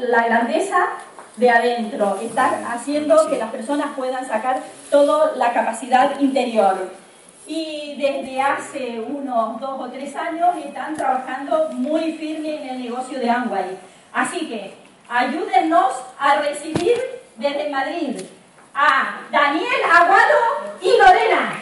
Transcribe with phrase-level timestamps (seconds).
[0.00, 0.88] La grandeza
[1.36, 6.92] de adentro, está haciendo que las personas puedan sacar toda la capacidad interior.
[7.46, 13.18] Y desde hace unos dos o tres años están trabajando muy firme en el negocio
[13.18, 13.78] de Amway.
[14.12, 14.74] Así que
[15.08, 16.98] ayúdennos a recibir
[17.36, 18.20] desde Madrid
[18.74, 21.60] a Daniel Aguado y Lorena.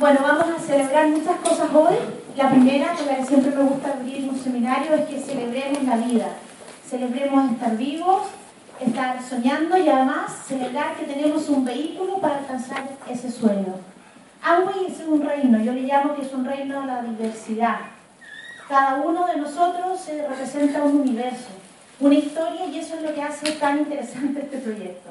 [0.00, 1.94] Bueno, vamos a celebrar muchas cosas hoy.
[2.34, 5.96] La primera, con la que siempre me gusta abrir un seminario, es que celebremos la
[5.96, 6.26] vida.
[6.88, 8.22] Celebremos estar vivos,
[8.80, 13.74] estar soñando y además celebrar que tenemos un vehículo para alcanzar ese sueño.
[14.42, 17.76] Amway es un reino, yo le llamo que es un reino de la diversidad.
[18.68, 21.48] Cada uno de nosotros se representa un universo,
[21.98, 25.10] una historia y eso es lo que hace tan interesante este proyecto.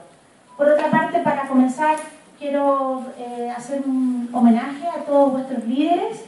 [0.58, 1.98] Por otra parte, para comenzar,
[2.40, 6.22] quiero eh, hacer un homenaje a todos vuestros líderes,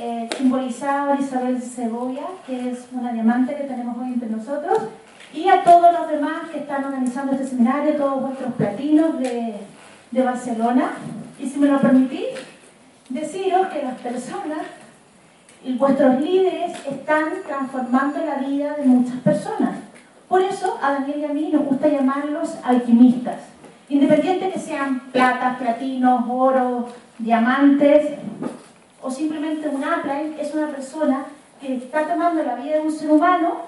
[0.00, 4.78] eh, simbolizado por Isabel Cebolla, que es una diamante que tenemos hoy entre nosotros,
[5.34, 9.54] y a todos los demás que están organizando este seminario, todos vuestros platinos de,
[10.12, 10.92] de Barcelona.
[11.40, 12.28] Y si me lo permitís,
[13.08, 14.60] deciros que las personas
[15.64, 19.70] y vuestros líderes están transformando la vida de muchas personas.
[20.28, 23.40] Por eso a Daniel y a mí nos gusta llamarlos alquimistas.
[23.88, 26.86] Independiente que sean platas, platinos, oro,
[27.18, 28.12] diamantes
[29.08, 31.24] o simplemente un upline, es una persona
[31.58, 33.62] que está tomando la vida de un ser humano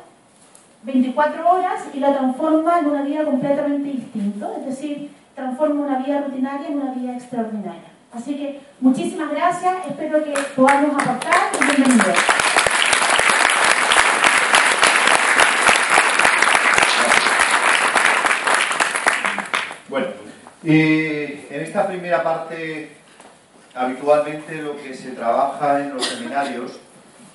[0.83, 6.21] 24 horas y la transforma en una vida completamente distinta, es decir, transforma una vida
[6.27, 7.89] rutinaria en una vida extraordinaria.
[8.13, 12.19] Así que muchísimas gracias, espero que podamos aportar y bienvenidos.
[19.89, 20.07] Bueno,
[20.65, 23.00] eh, en esta primera parte,
[23.75, 26.73] habitualmente lo que se trabaja en los seminarios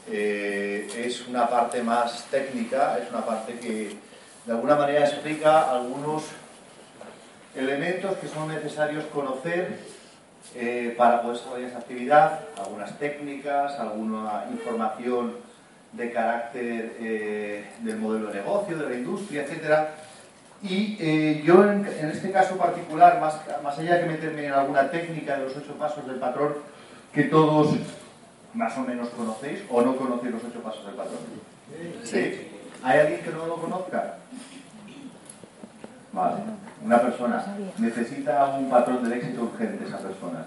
[0.08, 3.98] eh, es una parte más técnica, es una parte que
[4.46, 6.24] de alguna manera explica algunos
[7.56, 9.80] elementos que son necesarios conocer
[10.54, 15.38] eh, para poder desarrollar esa actividad, algunas técnicas, alguna información
[15.94, 19.96] de carácter eh, del modelo de negocio, de la industria, etcétera.
[20.68, 24.90] Y eh, yo en, en, este caso particular, más, más allá de meterme en alguna
[24.90, 26.54] técnica de los ocho pasos del patrón,
[27.14, 27.76] que todos
[28.56, 31.20] más o menos conocéis, o no conocéis los ocho pasos del patrón.
[32.04, 32.48] ¿Sí?
[32.84, 34.16] ¿Hay alguien que no lo conozca?
[36.12, 36.36] Vale.
[36.84, 37.46] Una persona
[37.78, 40.46] necesita un patrón del éxito urgente, esa persona.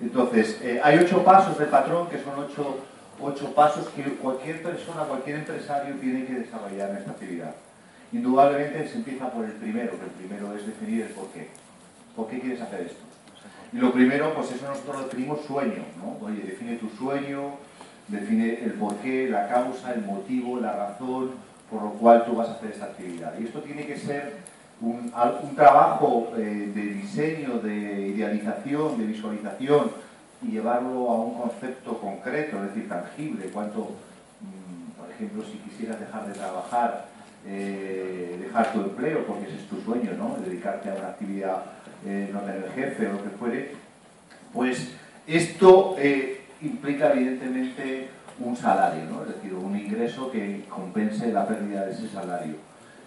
[0.00, 2.78] Entonces, eh, hay ocho pasos del patrón que son ocho,
[3.20, 7.54] ocho pasos que cualquier persona, cualquier empresario tiene que desarrollar en esta actividad.
[8.12, 11.48] Indudablemente se empieza por el primero, que el primero es definir el por qué.
[12.14, 13.02] ¿Por qué quieres hacer esto?
[13.72, 16.26] Y lo primero, pues eso nosotros lo definimos sueño, ¿no?
[16.26, 17.54] Oye, define tu sueño,
[18.08, 21.30] define el porqué, la causa, el motivo, la razón
[21.72, 23.32] por lo cual tú vas a hacer esta actividad.
[23.40, 24.36] Y esto tiene que ser
[24.82, 25.10] un,
[25.56, 29.90] trabajo eh, de diseño, de idealización, de visualización
[30.42, 33.46] y llevarlo a un concepto concreto, es decir, tangible.
[33.46, 33.92] Cuánto,
[34.40, 37.06] mmm, por ejemplo, si quisieras dejar de trabajar,
[37.46, 40.36] eh, dejar tu empleo, porque ese es tu sueño, ¿no?
[40.44, 41.64] Dedicarte a una actividad
[42.04, 43.70] eh, no tener jefe o lo que fuere,
[44.52, 44.92] pues
[45.26, 48.08] esto eh, implica evidentemente
[48.40, 49.22] un salario, ¿no?
[49.22, 52.56] es decir, un ingreso que compense la pérdida de ese salario.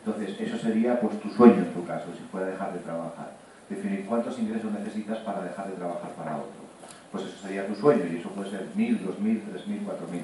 [0.06, 3.33] Entonces, eso sería pues tu sueño en tu caso, si fuera dejar de trabajar.
[3.69, 6.63] Definir cuántos ingresos necesitas para dejar de trabajar para otro.
[7.12, 10.07] Pues eso sería tu sueño, y eso puede ser mil, dos mil, tres mil, cuatro
[10.07, 10.24] mil.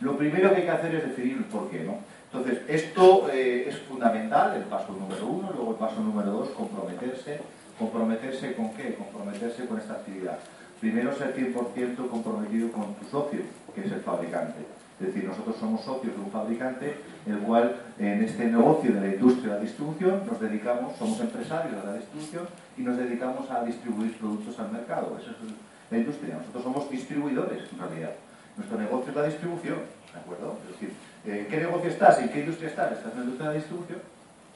[0.00, 1.98] Lo primero que hay que hacer es definir por qué, ¿no?
[2.36, 7.40] Entonces, esto eh, es fundamental, el paso número uno, luego el paso número dos, comprometerse
[7.78, 8.94] ¿Comprometerse con qué?
[8.94, 10.38] Comprometerse con esta actividad.
[10.80, 13.40] Primero ser 100% comprometido con tu socio,
[13.74, 14.64] que es el fabricante.
[14.98, 16.96] Es decir, nosotros somos socios de un fabricante,
[17.26, 21.82] el cual en este negocio de la industria de la distribución nos dedicamos, somos empresarios
[21.82, 22.48] de la distribución
[22.78, 25.18] y nos dedicamos a distribuir productos al mercado.
[25.20, 25.52] Eso es
[25.90, 26.36] la industria.
[26.36, 28.12] Nosotros somos distribuidores, en realidad.
[28.56, 29.78] Nuestro negocio es la distribución,
[30.14, 30.56] ¿de acuerdo?
[30.64, 32.18] Es decir, ¿en qué negocio estás?
[32.18, 32.92] ¿En qué industria estás?
[32.92, 33.98] ¿Estás en la industria de la distribución?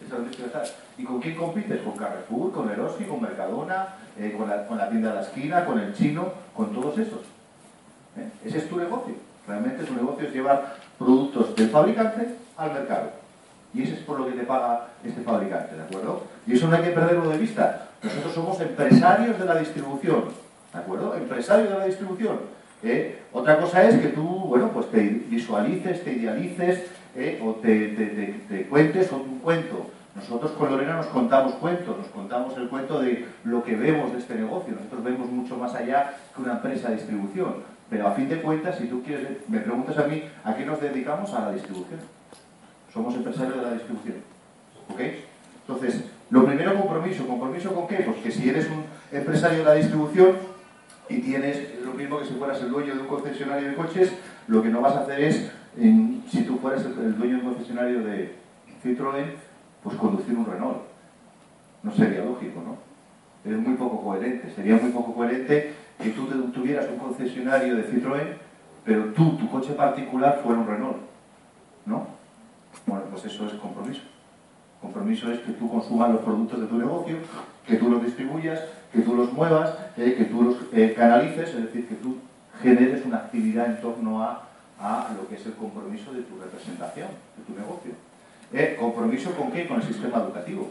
[0.00, 1.80] ¿Estás en la industria de ¿Y con quién compites?
[1.82, 3.88] ¿Con Carrefour, con Eroski, con Mercadona,
[4.18, 7.20] eh, con, la, tienda de la esquina, con el chino, con todos esos?
[8.16, 8.28] ¿Eh?
[8.44, 9.14] Ese es tu negocio.
[9.46, 13.10] Realmente tu negocio es llevar productos del fabricante al mercado.
[13.72, 16.24] Y ese es por lo que te paga este fabricante, ¿de acuerdo?
[16.46, 17.88] Y eso no hay que perderlo de vista.
[18.02, 20.24] Nosotros somos empresarios de la distribución,
[20.72, 21.14] ¿de acuerdo?
[21.14, 22.38] Empresarios de la distribución.
[22.82, 23.18] ¿Eh?
[23.32, 26.84] Otra cosa es que tú, bueno, pues te visualices, te idealices
[27.16, 27.40] ¿eh?
[27.44, 27.88] o te,
[28.48, 29.90] te, cuentes un cuento.
[30.14, 34.18] Nosotros con Lorena nos contamos cuentos, nos contamos el cuento de lo que vemos de
[34.18, 34.74] este negocio.
[34.74, 37.56] Nosotros vemos mucho más allá que una empresa de distribución.
[37.88, 40.80] Pero a fin de cuentas, si tú quieres, me preguntas a mí, ¿a qué nos
[40.80, 41.32] dedicamos?
[41.32, 42.00] A la distribución.
[42.92, 44.16] Somos empresarios de la distribución.
[44.88, 45.00] ¿Ok?
[45.66, 47.26] Entonces, lo primero, compromiso.
[47.26, 47.96] ¿Compromiso con qué?
[47.96, 48.84] Pues que si eres un
[49.16, 50.49] empresario de la distribución
[51.10, 54.12] y tienes lo mismo que si fueras el dueño de un concesionario de coches,
[54.46, 58.04] lo que no vas a hacer es, si tú fueras el, dueño de un concesionario
[58.04, 58.36] de
[58.82, 59.34] Citroën,
[59.82, 60.78] pues conducir un Renault.
[61.82, 62.78] No sería lógico, ¿no?
[63.50, 64.50] Es muy poco coherente.
[64.54, 68.36] Sería muy poco coherente que tú tuvieras un concesionario de Citroën,
[68.84, 70.96] pero tú, tu coche particular, fuera un Renault.
[71.86, 72.06] ¿No?
[72.86, 74.02] Bueno, pues eso es compromiso.
[74.80, 77.16] Compromiso es que tú consumas los productos de tu negocio,
[77.70, 78.60] que tú los distribuyas,
[78.92, 82.18] que tú los muevas, eh, que tú los eh, canalices, es decir, que tú
[82.60, 84.46] generes una actividad en torno a,
[85.14, 87.92] lo que es el compromiso de tu representación, de tu negocio.
[88.52, 89.68] Eh, ¿Compromiso con qué?
[89.68, 90.70] Con el sistema educativo,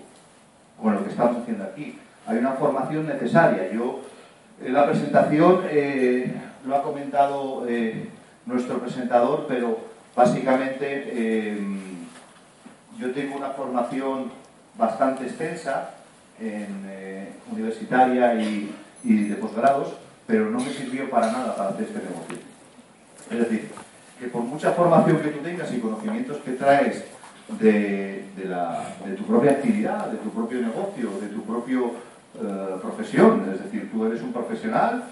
[0.81, 1.97] con lo que estamos haciendo aquí.
[2.25, 3.71] Hay una formación necesaria.
[3.71, 4.01] Yo,
[4.65, 5.61] en la presentación
[6.65, 7.65] lo ha comentado
[8.47, 9.77] nuestro presentador, pero
[10.15, 11.55] básicamente
[12.97, 14.31] yo tengo una formación
[14.75, 15.91] bastante extensa,
[16.41, 19.93] en, eh, universitaria y, de posgrados,
[20.27, 22.37] pero no me sirvió para nada para hacer este negocio.
[23.31, 23.69] Es decir,
[24.19, 27.05] que por mucha formación que tú tengas y conocimientos que traes
[27.59, 28.25] de,
[29.17, 34.05] tu propia actividad, de tu propio negocio, de tu propia eh, profesión, es decir, tú
[34.05, 35.05] eres un profesional,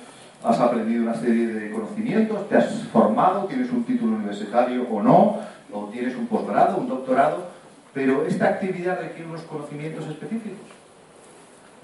[0.44, 5.40] has aprendido una serie de conocimientos, te has formado, tienes un título universitario o no,
[5.74, 7.50] o tienes un posgrado, un doctorado,
[7.94, 10.77] pero esta actividad requiere unos conocimientos específicos.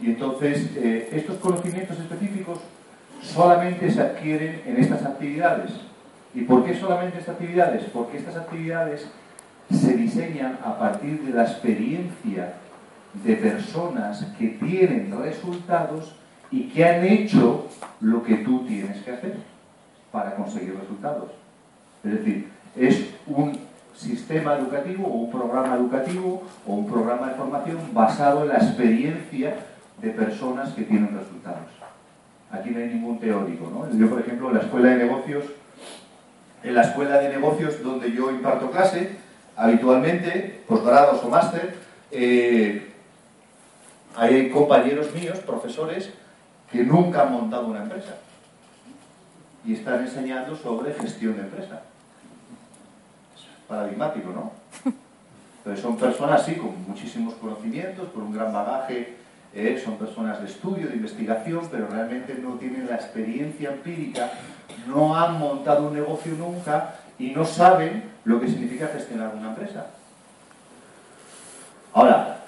[0.04, 2.60] Y entonces, eh, estos conocimientos específicos
[3.22, 5.72] solamente se adquieren en estas actividades.
[6.36, 7.86] ¿Y por qué solamente estas actividades?
[7.94, 9.08] Porque estas actividades
[9.72, 12.56] se diseñan a partir de la experiencia
[13.14, 16.16] de personas que tienen resultados
[16.52, 17.70] y que han hecho
[18.02, 19.38] lo que tú tienes que hacer
[20.12, 21.32] para conseguir resultados.
[22.04, 23.58] Es decir, es un
[23.96, 29.56] sistema educativo o un programa educativo o un programa de formación basado en la experiencia
[30.04, 31.70] de personas que tienen resultados.
[32.52, 33.72] Aquí no hay ningún teórico.
[33.72, 33.98] ¿no?
[33.98, 35.46] Yo, por ejemplo, en la escuela de negocios,
[36.62, 39.16] en la escuela de negocios donde yo imparto clase,
[39.56, 41.76] habitualmente, posgrados o máster,
[42.12, 42.92] eh,
[44.16, 46.12] hay compañeros míos, profesores,
[46.70, 48.18] que nunca han montado una empresa
[49.66, 51.82] y están enseñando sobre gestión de empresa.
[53.36, 54.52] Es paradigmático, ¿no?
[55.60, 59.23] Entonces son personas, sí, con muchísimos conocimientos, con un gran bagaje
[59.56, 64.32] eh, son personas de estudio, de investigación, pero realmente no tienen la experiencia empírica,
[64.88, 69.88] no han montado un negocio nunca y no saben lo que significa gestionar una empresa.
[71.94, 72.40] Ahora,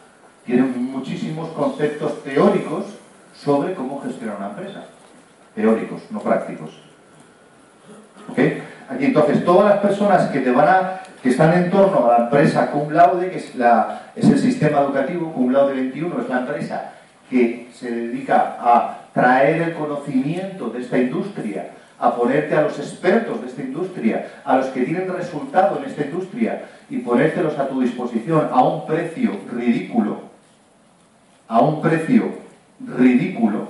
[0.47, 2.85] tienen muchísimos conceptos teóricos
[3.35, 4.85] sobre cómo gestionar una empresa.
[5.53, 6.71] Teóricos, no prácticos.
[8.29, 8.39] ¿Ok?
[8.89, 12.23] Aquí entonces, todas las personas que te van a que están en torno a la
[12.25, 16.39] empresa cum laude, que es, la, es el sistema educativo, cum laude 21 es la
[16.39, 16.94] empresa
[17.29, 23.41] que se dedica a traer el conocimiento de esta industria, a ponerte a los expertos
[23.41, 27.81] de esta industria, a los que tienen resultado en esta industria y ponértelos a tu
[27.81, 30.19] disposición a un precio ridículo,
[31.47, 32.23] a un precio
[32.97, 33.69] ridículo,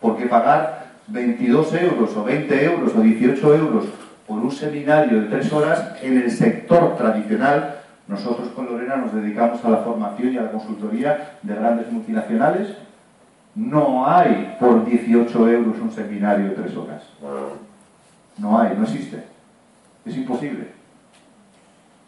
[0.00, 3.84] porque pagar 22 euros o 20 euros o 18 euros
[4.26, 9.64] por un seminario de tres horas en el sector tradicional, nosotros con Lorena nos dedicamos
[9.64, 12.85] a la formación y a la consultoría de grandes multinacionales
[13.56, 17.02] no hay por 18 euros un seminario de tres horas.
[18.36, 19.24] No hay, no existe.
[20.04, 20.68] Es imposible.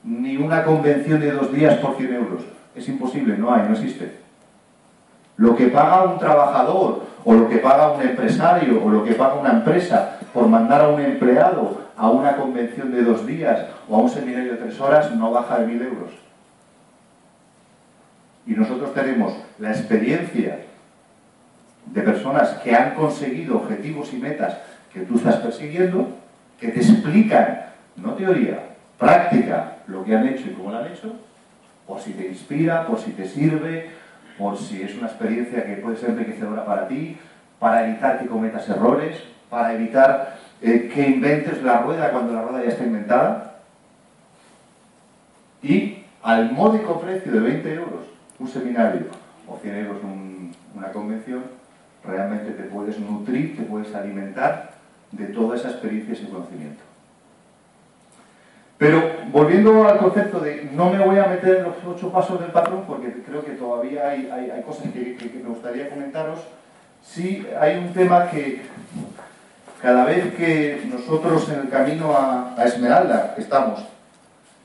[0.04, 2.42] Ni una convención de dos días por 100 euros.
[2.76, 4.18] Es imposible, no hay, no existe.
[5.38, 9.34] Lo que paga un trabajador, o lo que paga un empresario, o lo que paga
[9.34, 14.00] una empresa por mandar a un empleado a una convención de dos días o a
[14.00, 16.10] un seminario de tres horas, no baja de mil euros.
[18.46, 20.67] Y nosotros tenemos la experiencia
[21.92, 24.58] de personas que han conseguido objetivos y metas
[24.92, 26.08] que tú estás persiguiendo,
[26.58, 27.66] que te explican,
[27.96, 28.60] no teoría,
[28.98, 31.14] práctica, lo que han hecho y cómo lo han hecho,
[31.86, 33.90] por si te inspira, por si te sirve,
[34.36, 37.18] por si es una experiencia que puede ser enriquecedora para ti,
[37.58, 42.62] para evitar que cometas errores, para evitar eh, que inventes la rueda cuando la rueda
[42.62, 43.60] ya está inventada.
[45.62, 48.00] Y al módico precio de 20 euros
[48.38, 49.06] un seminario
[49.48, 49.96] o 100 euros
[50.74, 51.57] una convención,
[52.04, 54.72] realmente te puedes nutrir, te puedes alimentar
[55.12, 56.82] de toda esa experiencia y ese conocimiento.
[58.78, 59.02] Pero
[59.32, 62.84] volviendo al concepto de no me voy a meter en los ocho pasos del patrón,
[62.86, 66.38] porque creo que todavía hay, cosas que, me gustaría comentaros,
[67.02, 68.62] sí hay un tema que
[69.82, 73.84] cada vez que nosotros en el camino a, Esmeralda estamos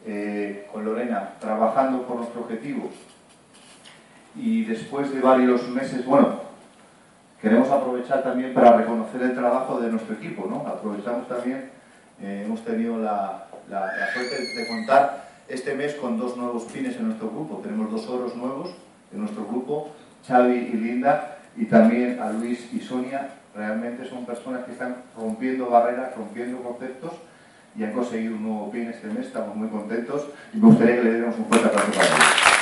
[0.06, 2.90] eh, con Lorena trabajando por nuestro objetivo
[4.36, 6.43] y después de varios meses, bueno,
[7.44, 10.66] queremos aprovechar también para reconocer el trabajo de nuestro equipo, ¿no?
[10.66, 11.70] Aprovechamos también,
[12.22, 13.48] eh, hemos tenido la,
[14.14, 17.60] suerte de contar este mes con dos nuevos pines en nuestro grupo.
[17.62, 18.74] Tenemos dos oros nuevos
[19.12, 19.92] en nuestro grupo,
[20.26, 23.30] Xavi y Linda, y también a Luis y Sonia.
[23.54, 27.12] Realmente son personas que están rompiendo barreras, rompiendo conceptos
[27.76, 29.28] y han conseguido un nuevo pin este mes.
[29.28, 32.53] Estamos muy contentos y me gustaría que le diéramos un fuerte aplauso para ellos.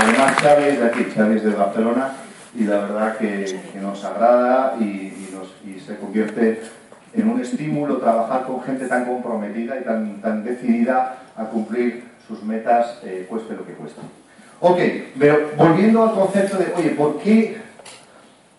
[0.00, 2.12] Además, Xavi es de aquí, Xavi es de Barcelona
[2.54, 5.08] y la verdad que, nos agrada y,
[5.86, 6.62] se convierte
[7.14, 13.00] en un estímulo trabajar con gente tan comprometida y tan, decidida a cumplir sus metas,
[13.02, 14.00] eh, cueste lo que cueste.
[14.60, 14.78] Ok,
[15.18, 17.58] pero volviendo al concepto de, oye, ¿por qué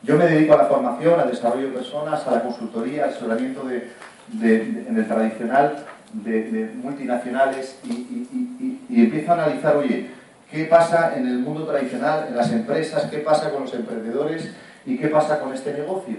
[0.04, 3.64] yo me dedico a la formación, al desarrollo de personas, a la consultoría, al asesoramiento
[3.64, 10.10] de, en el tradicional de, multinacionales y empiezo a analizar, oye,
[10.52, 14.52] qué pasa en el mundo tradicional, en las empresas, qué pasa con los emprendedores
[14.86, 16.18] y qué pasa con este negocio.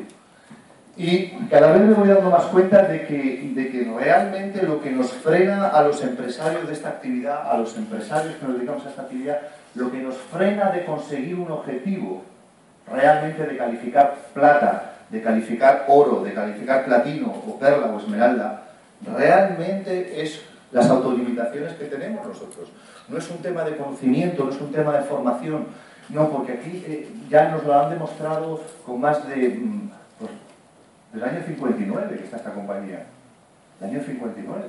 [0.97, 4.91] Y cada vez me voy dando más cuenta de que, de que realmente lo que
[4.91, 8.91] nos frena a los empresarios de esta actividad, a los empresarios que nos dedicamos a
[8.91, 9.41] esta actividad,
[9.75, 12.23] lo que nos frena de conseguir un objetivo,
[12.91, 18.65] realmente de calificar plata, de calificar oro, de calificar platino o perla o esmeralda,
[19.17, 22.69] realmente es las autolimitaciones que tenemos nosotros.
[23.09, 25.67] No es un tema de conocimiento, no es un tema de formación,
[26.09, 29.49] no, porque aquí eh, ya nos lo han demostrado con más de...
[29.49, 30.31] Mm, pues,
[31.13, 33.07] del año 59 que está esta compañía.
[33.81, 34.65] El año 59.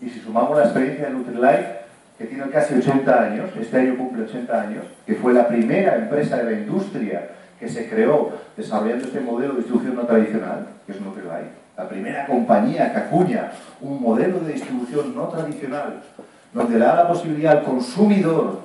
[0.00, 1.76] Y si sumamos la experiencia de Nutrilite,
[2.18, 6.38] que tiene casi 80 años, este año cumple 80 años, que fue la primera empresa
[6.38, 11.00] de la industria que se creó desarrollando este modelo de distribución no tradicional, que es
[11.00, 13.14] Nutrilite, la primera compañía que
[13.80, 16.02] un modelo de distribución no tradicional,
[16.52, 18.60] donde le da la posibilidad al consumidor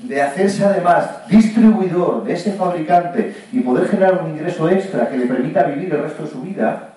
[0.00, 5.26] de hacerse además distribuidor de ese fabricante y poder generar un ingreso extra que le
[5.26, 6.94] permita vivir el resto de su vida,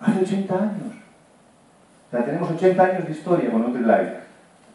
[0.00, 0.94] hace 80 años.
[2.08, 4.22] O sea, tenemos 80 años de historia con Nutrilite.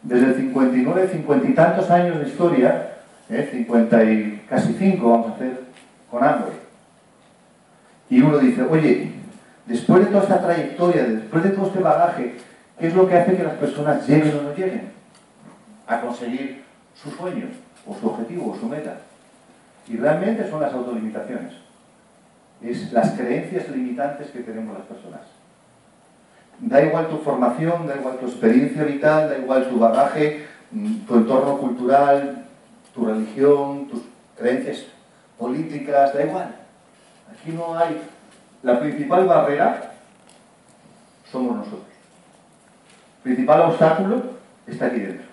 [0.03, 2.93] Desde el 59, 50 y tantos años de historia,
[3.29, 3.49] ¿eh?
[3.51, 5.63] 50 y casi 5 vamos a hacer
[6.09, 6.66] con Android.
[8.09, 9.11] Y uno dice, oye,
[9.65, 12.35] después de toda esta trayectoria, después de todo este bagaje,
[12.79, 14.91] ¿qué es lo que hace que las personas lleguen o no lleguen
[15.87, 16.63] a conseguir
[16.95, 17.47] su sueño,
[17.85, 18.97] o su objetivo, o su meta?
[19.87, 21.53] Y realmente son las autolimitaciones.
[22.61, 25.21] Es las creencias limitantes que tenemos las personas.
[26.59, 31.15] Da igual tu formación, da igual tu experiencia vital, da igual tu bagaje, mm, tu
[31.15, 32.45] entorno cultural,
[32.95, 34.01] tu religión, tus
[34.35, 34.85] creencias
[35.37, 36.66] políticas, da igual.
[37.31, 38.01] Aquí no hay...
[38.63, 39.93] La principal barrera
[41.31, 41.83] somos nosotros.
[43.17, 44.23] El principal obstáculo
[44.65, 45.27] está aquí dentro.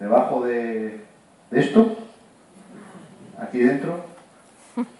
[0.00, 1.04] Debajo de,
[1.50, 1.96] esto,
[3.38, 4.04] aquí dentro,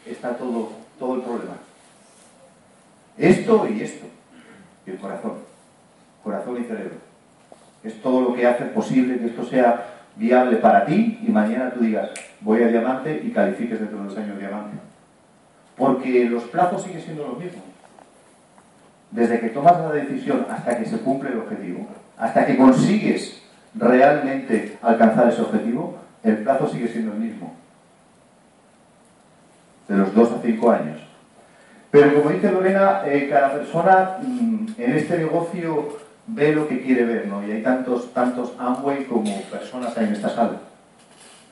[0.06, 1.56] está todo, todo el problema.
[3.18, 4.06] Esto y esto.
[4.86, 5.38] Y el corazón.
[6.22, 6.96] Corazón y cerebro.
[7.82, 11.80] Es todo lo que hace posible que esto sea viable para ti y mañana tú
[11.80, 14.76] digas, voy a diamante y califiques dentro de los años diamante.
[15.76, 17.64] Porque los plazos siguen siendo los mismos.
[19.10, 21.86] Desde que tomas la decisión hasta que se cumple el objetivo,
[22.18, 23.42] hasta que consigues
[23.74, 27.54] realmente alcanzar ese objetivo, el plazo sigue siendo el mismo.
[29.88, 31.00] De los 2 a 5 años.
[31.90, 37.04] Pero como dice Lorena, eh, cada persona mm, en este negocio ve lo que quiere
[37.04, 37.46] ver, ¿no?
[37.46, 40.58] Y hay tantos, tantos Amway como personas en esta sala.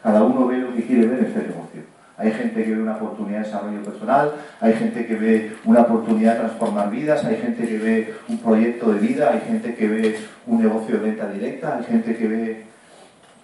[0.03, 1.92] Cada uno ve lo que quiere ver en este negocio.
[2.19, 6.35] Hay gente que ve una oportunidad de desarrollo personal, hay gente que ve una oportunidad
[6.35, 10.17] de transformar vidas, hay gente que ve un proyecto de vida, hay gente que ve
[10.47, 12.65] un negocio de venta directa, hay gente que ve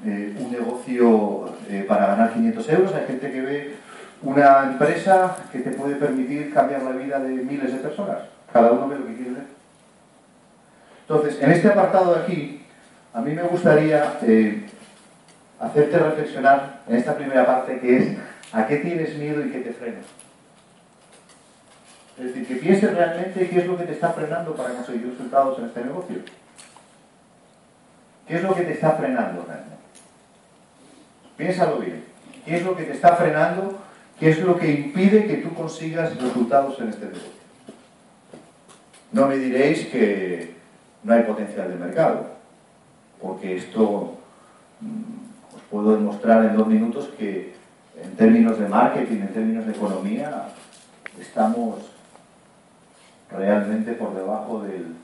[0.04, 3.74] eh, un negocio eh, para ganar 500 euros, hay gente que ve
[4.22, 8.18] una empresa que te puede permitir cambiar la vida de miles de personas.
[8.52, 9.44] Cada uno ve lo que quiere ver.
[11.02, 12.62] Entonces, en este apartado de aquí,
[13.14, 14.66] a mí me gustaría eh,
[15.58, 18.08] hacerte reflexionar en esta primera parte que es
[18.52, 20.00] ¿a qué tienes miedo y qué te frena?
[22.18, 25.58] Es decir, que pienses realmente qué es lo que te está frenando para conseguir resultados
[25.58, 26.16] en este negocio.
[28.26, 29.76] ¿Qué es lo que te está frenando realmente?
[31.36, 32.04] Piénsalo bien.
[32.44, 33.78] ¿Qué es lo que te está frenando?
[34.18, 37.30] ¿Qué es lo que impide que tú consigas resultados en este negocio?
[39.12, 40.54] No me diréis que
[41.04, 42.26] no hay potencial de mercado,
[43.22, 44.18] porque esto
[44.80, 47.54] mm, os puedo demostrar en dos minutos que
[48.02, 50.48] en términos de marketing, en términos de economía,
[51.20, 51.76] estamos
[53.30, 54.94] realmente por debajo del,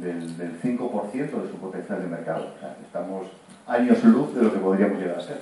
[0.00, 2.54] del, 5% de su potencial de mercado.
[2.84, 3.26] Estamos
[3.66, 5.40] años luz de lo que podríamos llegar a ser.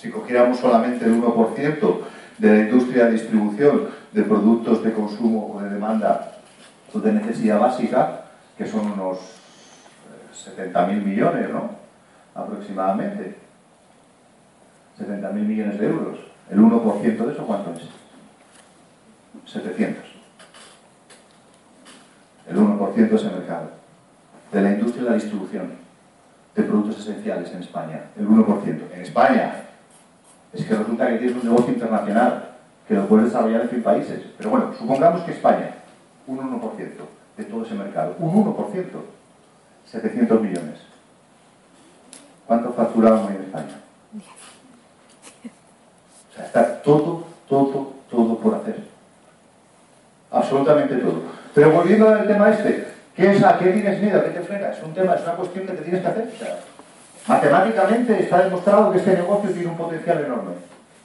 [0.00, 1.98] Si cogiéramos solamente el 1%
[2.38, 6.32] de la industria de distribución de productos de consumo o de demanda
[6.92, 8.24] o de necesidad básica,
[8.56, 9.18] que son unos
[10.32, 11.70] 70.000 eh, millones, ¿no?
[12.34, 13.44] Aproximadamente.
[14.98, 16.18] 70.000 millones de euros.
[16.50, 17.88] ¿El 1% de eso cuánto es?
[19.50, 20.04] 700.
[22.48, 23.70] El 1% de ese mercado.
[24.52, 25.72] De la industria de la distribución
[26.54, 28.02] de productos esenciales en España.
[28.16, 28.92] El 1%.
[28.92, 29.64] En España.
[30.52, 32.50] Es que resulta que tienes un negocio internacional
[32.86, 34.22] que lo puedes desarrollar en 100 países.
[34.36, 35.74] Pero bueno, supongamos que España,
[36.26, 36.70] un 1%
[37.36, 38.14] de todo ese mercado.
[38.18, 38.84] Un 1%.
[39.86, 40.80] 700 millones.
[42.46, 43.80] ¿Cuánto facturamos en España?
[46.34, 48.76] Sea, está todo, todo, todo por hacer.
[50.30, 51.22] Absolutamente todo.
[51.54, 54.18] Pero volviendo al tema este, ¿qué es a qué tienes miedo?
[54.18, 54.70] ¿A qué te frena?
[54.70, 56.28] Es un tema, es una cuestión que te tienes que hacer.
[57.26, 60.52] matemáticamente está demostrado que este negocio tiene un potencial enorme.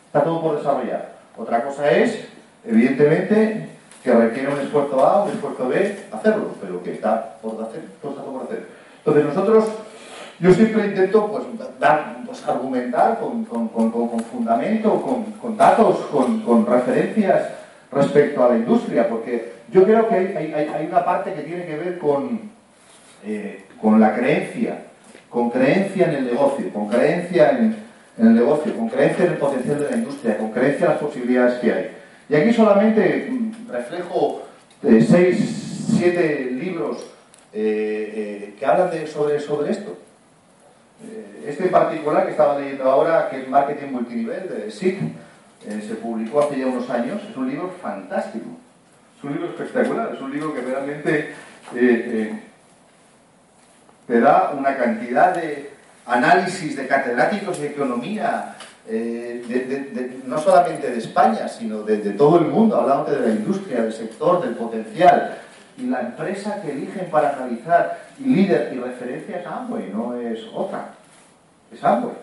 [0.07, 1.09] Está todo por desarrollar.
[1.37, 2.25] Otra cosa es,
[2.65, 3.69] evidentemente,
[4.03, 8.11] que requiere un esfuerzo A, un esfuerzo B, hacerlo, pero que está por hacer, todo
[8.11, 8.65] está por hacer.
[8.97, 9.65] Entonces nosotros
[10.39, 11.43] yo siempre intento pues,
[11.79, 13.45] dar, pues, argumentar con,
[14.23, 15.01] fundamento,
[15.41, 17.49] con, datos, con, referencias
[17.91, 21.99] respecto a la industria, porque yo creo que hay, una parte que tiene que ver
[23.25, 24.83] eh, con, la creencia,
[25.29, 27.75] con creencia en el negocio, con creencia en,
[28.17, 31.59] el negocio, con creencia en el potencial de la industria, con creencia en las posibilidades
[31.59, 31.91] que hay.
[32.29, 34.43] Y aquí solamente mm, reflejo
[34.83, 37.05] eh, seis, siete libros
[37.51, 39.97] eh, que hablan de, sobre, sobre esto.
[41.03, 44.99] Eh, este en particular que estaba leyendo ahora, que es Marketing Multinivel, de SIC,
[45.65, 48.47] eh, se publicó hace ya unos años, es un libro fantástico,
[49.17, 51.33] es un libro espectacular, es un libro que realmente
[51.75, 52.41] eh,
[54.07, 55.71] te da una cantidad de
[56.05, 58.55] análisis de catedráticos de economía,
[60.25, 64.41] no solamente de España, sino de, todo el mundo, hablando de la industria, del sector,
[64.41, 65.37] del potencial.
[65.79, 70.89] Y la empresa que eligen para analizar líder y referencia es Amway, no es otra.
[71.71, 72.15] Es Amway.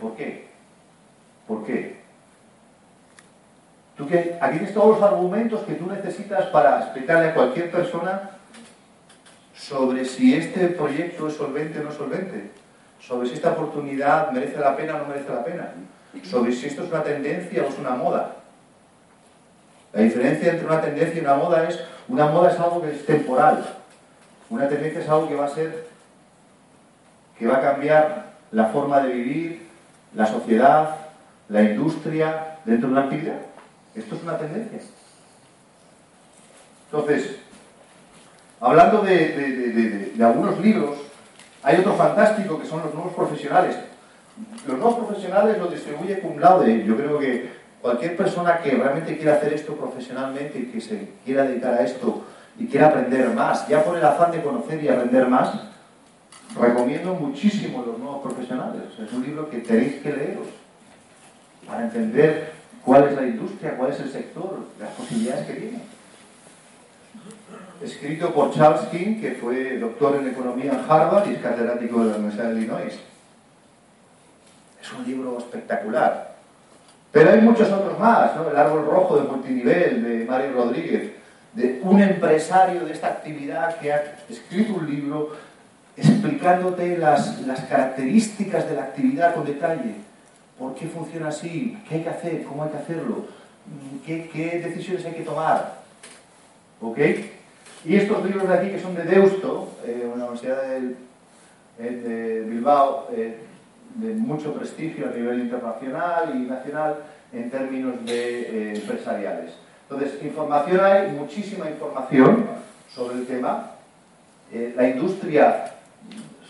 [0.00, 0.48] ¿Por qué?
[1.46, 1.98] ¿Por qué?
[3.96, 8.30] Tú que aquí tienes todos los argumentos que tú necesitas para explicarle a cualquier persona
[9.54, 12.50] sobre si este proyecto es solvente o no solvente,
[13.00, 15.72] sobre si esta oportunidad merece la pena o no merece la pena,
[16.22, 18.36] sobre si esto es una tendencia o es una moda.
[19.92, 23.04] La diferencia entre una tendencia y una moda es, una moda es algo que es
[23.04, 23.64] temporal,
[24.50, 25.88] una tendencia es algo que va a ser,
[27.38, 29.68] que va a cambiar la forma de vivir,
[30.14, 30.96] la sociedad,
[31.48, 33.38] la industria dentro de una actividad.
[33.94, 34.80] Esto es una tendencia.
[36.90, 37.36] Entonces,
[38.60, 40.96] hablando de, algunos libros,
[41.62, 43.76] hay otro fantástico que son los nuevos profesionales.
[44.66, 46.84] Los nuevos profesionales los distribuye cum laude.
[46.84, 51.44] Yo creo que cualquier persona que realmente quiera hacer esto profesionalmente y que se quiera
[51.44, 52.24] dedicar a esto
[52.58, 55.50] y quiere aprender más, ya por el afán de conocer y aprender más,
[56.58, 58.82] recomiendo muchísimo los nuevos profesionales.
[58.98, 60.48] Es un libro que tenéis que leeros
[61.66, 62.52] para entender
[62.84, 65.82] cuál es la industria, cuál es el sector, las posibilidades que tiene.
[67.82, 72.10] Escrito por Charles King, que fue doctor en economía en Harvard y es catedrático de
[72.10, 72.98] la Universidad de Illinois.
[74.82, 76.27] Es un libro espectacular.
[77.12, 78.50] Pero hay muchos otros más, ¿no?
[78.50, 81.12] El árbol rojo de multinivel de Mario Rodríguez,
[81.54, 85.36] de un empresario de esta actividad que ha escrito un libro
[85.96, 90.08] explicándote las, características de la actividad con detalle,
[90.58, 91.78] ¿Por qué funciona así?
[91.88, 92.42] ¿Qué hay que hacer?
[92.42, 93.26] ¿Cómo hay que hacerlo?
[94.04, 95.82] ¿Qué, qué decisiones hay que tomar?
[96.80, 96.98] ¿Ok?
[97.84, 100.62] Y estos libros de aquí, que son de Deusto, eh, una universidad
[101.78, 103.38] de, de Bilbao, eh,
[103.94, 106.98] de mucho prestigio a nivel internacional y nacional
[107.32, 109.52] en términos de eh, empresariales.
[109.88, 112.46] Entonces, información hay, muchísima información
[112.88, 113.72] sobre el tema.
[114.52, 115.72] Eh, la industria,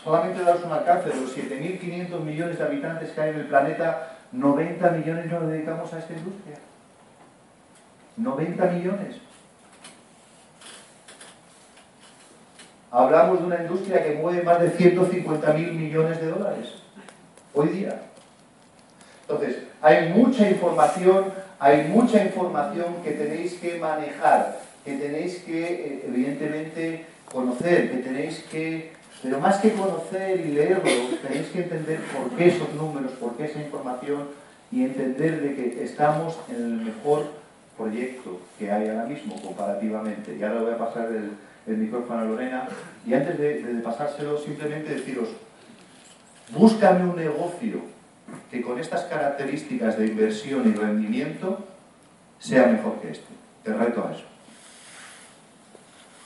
[0.02, 4.16] solamente daros un alcance de los 7.500 millones de habitantes que hay en el planeta,
[4.32, 6.56] 90 millones nos dedicamos a esta industria.
[8.16, 9.16] 90 millones.
[12.90, 16.87] Hablamos de una industria que mueve más de 150.000 millones de dólares
[17.58, 18.02] hoy día.
[19.22, 21.24] Entonces, hay mucha información,
[21.58, 28.44] hay mucha información que tenéis que manejar, que tenéis que, eh, evidentemente, conocer, que tenéis
[28.50, 28.92] que,
[29.22, 30.84] pero más que conocer y leerlo,
[31.20, 34.28] tenéis que entender por qué esos números, por qué esa información
[34.70, 37.26] y entender de que estamos en el mejor
[37.76, 40.36] proyecto que hay ahora mismo comparativamente.
[40.38, 42.68] Y ahora voy a pasar el, micrófono a Lorena
[43.06, 45.28] y antes de pasárselo simplemente deciros,
[46.50, 47.80] búscame un negocio
[48.50, 51.66] que con estas características de inversión y rendimiento
[52.38, 53.28] sea mejor que este.
[53.62, 54.24] Te reto a eso.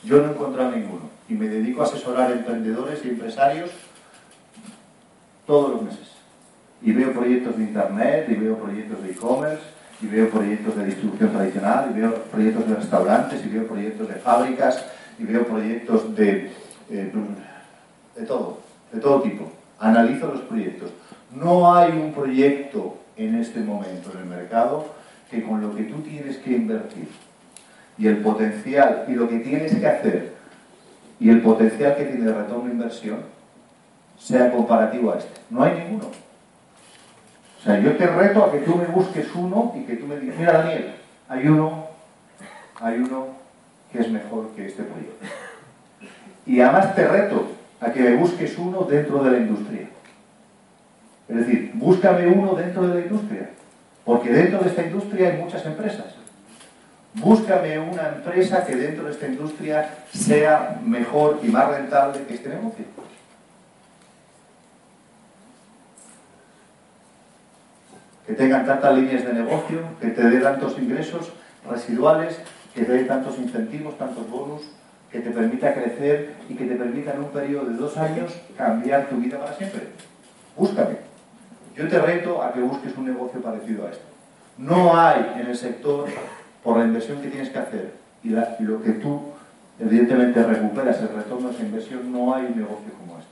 [0.03, 3.71] Yo no he encontrado ninguno y me dedico a asesorar emprendedores y empresarios
[5.45, 6.11] todos los meses.
[6.81, 9.63] Y veo proyectos de Internet, y veo proyectos de e-commerce,
[10.01, 14.15] y veo proyectos de distribución tradicional, y veo proyectos de restaurantes, y veo proyectos de
[14.15, 14.85] fábricas,
[15.17, 16.51] y veo proyectos de,
[16.89, 17.11] eh,
[18.15, 18.59] de todo,
[18.91, 19.49] de todo tipo.
[19.83, 20.91] Analizo los proyectos.
[21.35, 24.85] No hay un proyecto en este momento en el mercado
[25.29, 27.09] que con lo que tú tienes que invertir
[27.97, 30.33] y el potencial y lo que tienes que hacer
[31.19, 33.17] y el potencial que tiene de retorno de inversión
[34.17, 35.41] sea comparativo a este.
[35.49, 36.05] No hay ninguno.
[37.59, 40.17] O sea, yo te reto a que tú me busques uno y que tú me
[40.17, 40.93] digas, mira Daniel,
[41.27, 41.87] hay uno,
[42.79, 43.27] hay uno
[43.91, 45.25] que es mejor que este proyecto.
[46.45, 47.47] Y además te reto
[47.83, 49.89] a que me busques uno dentro de la industria.
[51.27, 53.49] Es decir, búscame uno dentro de la industria,
[54.05, 56.15] porque dentro de esta industria hay muchas empresas.
[57.15, 62.49] Búscame una empresa que dentro de esta industria sea mejor y más rentable que este
[62.49, 62.85] negocio.
[68.25, 71.33] Que tengan tantas líneas de negocio, que te dé tantos ingresos
[71.69, 72.39] residuales,
[72.73, 74.63] que te dé tantos incentivos, tantos bonos,
[75.13, 79.07] que te permita crecer y que te permita en un periodo de dos años cambiar
[79.09, 79.81] tu vida para siempre.
[80.57, 80.97] Búscame.
[81.75, 84.03] Yo te reto a que busques un negocio parecido a este.
[84.57, 86.07] No hay en el sector,
[86.63, 89.21] por la inversión que tienes que hacer y, lo que tú,
[89.79, 93.31] evidentemente, recuperas el retorno de esa inversión, no hay un negocio como este.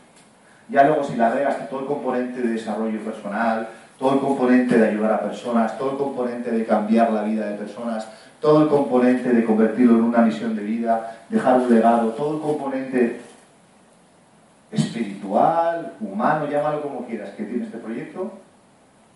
[0.69, 4.89] Ya luego, si le agregas todo el componente de desarrollo personal, todo el componente de
[4.89, 8.07] ayudar a personas, todo el componente de cambiar la vida de personas,
[8.41, 12.41] todo el componente de convertirlo en una misión de vida, dejar un legado, todo el
[12.41, 13.21] componente
[14.71, 18.32] espiritual, humano, llámalo como quieras, que tiene este proyecto,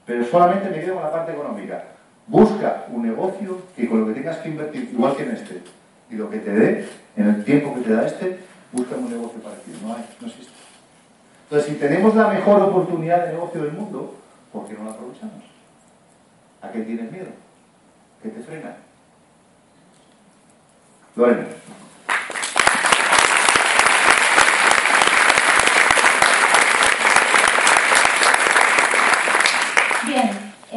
[0.06, 1.84] pero solamente me quedo con la parte económica.
[2.28, 5.62] Busca un negocio que con lo que tengas que invertir, igual que en este,
[6.12, 8.40] y lo que te dé, en el tiempo que te da este,
[8.72, 9.78] busca un negocio parecido.
[9.84, 10.54] No hay, no existe.
[11.44, 14.16] Entonces, si tenemos la mejor oportunidad de negocio del mundo,
[14.52, 15.44] ¿por qué no la aprovechamos?
[16.62, 17.30] ¿A qué tienes miedo?
[18.22, 18.76] ¿Qué te frena?
[21.16, 21.46] Lorena.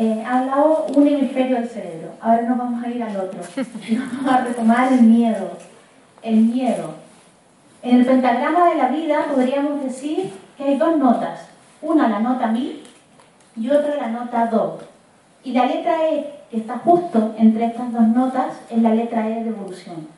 [0.01, 3.41] eh, ha hablado un hemisferio del cerebro, ahora nos vamos a ir al otro.
[4.13, 5.59] vamos a retomar el miedo.
[6.23, 6.95] El miedo.
[7.83, 11.49] En el pentagrama de la vida podríamos decir que hay dos notas.
[11.83, 12.83] Una la nota mi
[13.57, 14.79] y otra la nota do.
[15.43, 19.45] Y la letra E, que está justo entre estas dos notas, es la letra E
[19.45, 20.18] de evolución.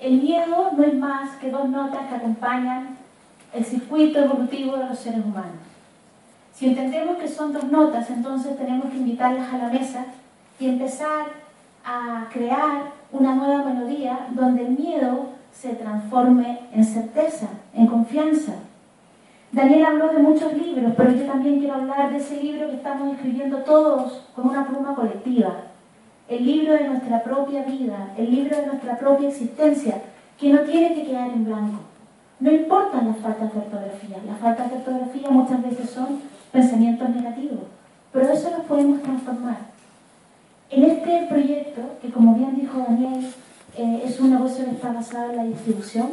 [0.00, 2.96] El miedo no es más que dos notas que acompañan
[3.52, 5.60] el circuito evolutivo de los seres humanos.
[6.54, 10.06] Si entendemos que son dos notas, entonces tenemos que invitarlas a la mesa
[10.58, 11.26] y empezar
[11.84, 18.52] a crear una nueva melodía donde el miedo se transforme en certeza, en confianza.
[19.52, 23.16] Daniel habló de muchos libros, pero yo también quiero hablar de ese libro que estamos
[23.16, 25.69] escribiendo todos con una pluma colectiva.
[26.30, 30.00] El libro de nuestra propia vida, el libro de nuestra propia existencia,
[30.38, 31.80] que no tiene que quedar en blanco.
[32.38, 36.20] No importan las faltas de ortografía, las faltas de ortografía muchas veces son
[36.52, 37.64] pensamientos negativos,
[38.12, 39.58] pero eso lo podemos transformar.
[40.70, 43.26] En este proyecto, que como bien dijo Daniel,
[43.76, 46.10] eh, es un negocio que está basado en la distribución,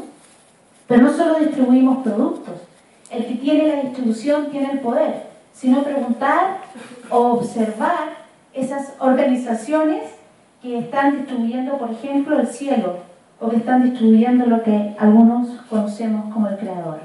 [0.88, 2.56] pero no solo distribuimos productos,
[3.12, 5.28] el que tiene la distribución tiene el poder.
[5.54, 6.60] sino preguntar
[7.10, 8.27] o observar
[8.60, 10.04] esas organizaciones
[10.62, 12.98] que están distribuyendo, por ejemplo, el cielo
[13.40, 17.00] o que están distribuyendo lo que algunos conocemos como el creador.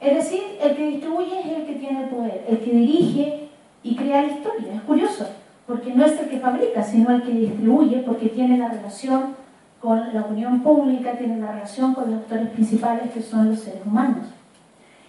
[0.00, 3.48] Es decir, el que distribuye es el que tiene el poder, el que dirige
[3.82, 4.74] y crea la historia.
[4.74, 5.26] Es curioso,
[5.66, 9.36] porque no es el que fabrica, sino el que distribuye, porque tiene la relación
[9.80, 13.82] con la opinión pública, tiene la relación con los actores principales que son los seres
[13.84, 14.26] humanos.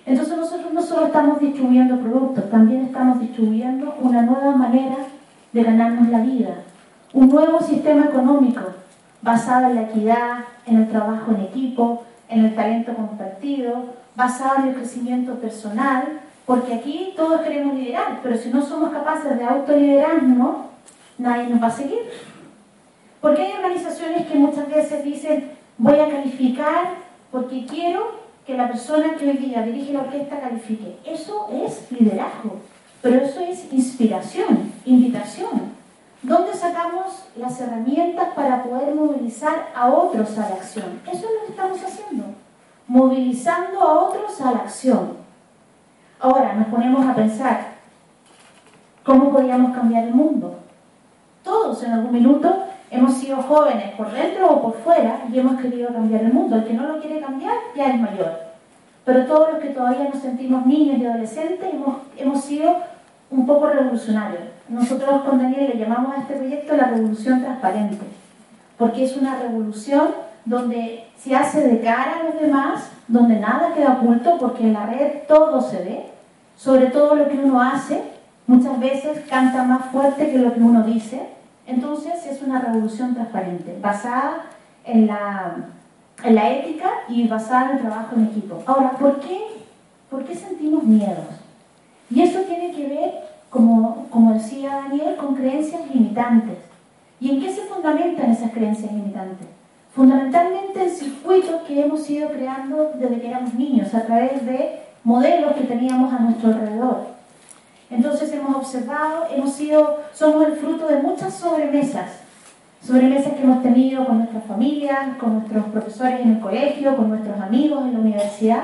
[0.05, 4.97] Entonces nosotros no solo estamos distribuyendo productos, también estamos distribuyendo una nueva manera
[5.53, 6.55] de ganarnos la vida,
[7.13, 8.61] un nuevo sistema económico
[9.21, 13.85] basado en la equidad, en el trabajo en equipo, en el talento compartido,
[14.15, 19.37] basado en el crecimiento personal, porque aquí todos queremos liderar, pero si no somos capaces
[19.37, 20.55] de autoliderarnos,
[21.17, 22.09] nadie nos va a seguir.
[23.21, 26.95] Porque hay organizaciones que muchas veces dicen, voy a calificar
[27.31, 30.97] porque quiero que la persona que hoy día dirige la orquesta califique.
[31.05, 32.57] Eso es liderazgo,
[33.01, 35.79] pero eso es inspiración, invitación.
[36.21, 40.99] ¿Dónde sacamos las herramientas para poder movilizar a otros a la acción?
[41.05, 42.25] Eso es lo que estamos haciendo,
[42.87, 45.17] movilizando a otros a la acción.
[46.19, 47.67] Ahora nos ponemos a pensar,
[49.05, 50.59] ¿cómo podríamos cambiar el mundo?
[51.41, 55.93] Todos en algún minuto hemos sido jóvenes por dentro o por fuera y hemos querido
[55.93, 56.57] cambiar el mundo.
[56.57, 58.48] El que no lo quiere cambiar ya es mayor.
[59.09, 62.77] Pero todos los que todavía nos sentimos niños y adolescentes hemos, hemos sido
[63.31, 64.43] un poco revolucionarios.
[64.67, 68.05] Nosotros con Daniel le llamamos a este proyecto la revolución transparente,
[68.77, 70.09] porque es una revolución
[70.45, 74.85] donde se hace de cara a los demás, donde nada queda oculto, porque en la
[74.85, 76.05] red todo se ve,
[76.55, 78.03] sobre todo lo que uno hace,
[78.45, 81.29] muchas veces canta más fuerte que lo que uno dice,
[81.65, 84.43] entonces es una revolución transparente, basada
[84.85, 85.55] en la,
[86.23, 88.61] en la ética y basada en el trabajo en equipo.
[88.65, 89.39] Ahora, ¿por qué,
[90.09, 91.25] ¿por qué sentimos miedos?
[92.09, 93.11] Y eso tiene que ver,
[93.49, 96.57] como, como decía Daniel, con creencias limitantes.
[97.19, 99.47] ¿Y en qué se fundamentan esas creencias limitantes?
[99.93, 105.53] Fundamentalmente en circuitos que hemos ido creando desde que éramos niños, a través de modelos
[105.53, 107.07] que teníamos a nuestro alrededor.
[107.89, 112.18] Entonces hemos observado, hemos sido, somos el fruto de muchas sobremesas,
[112.81, 117.39] sobremesas que hemos tenido con nuestras familias, con nuestros profesores en el colegio, con nuestros
[117.39, 118.63] amigos en la universidad,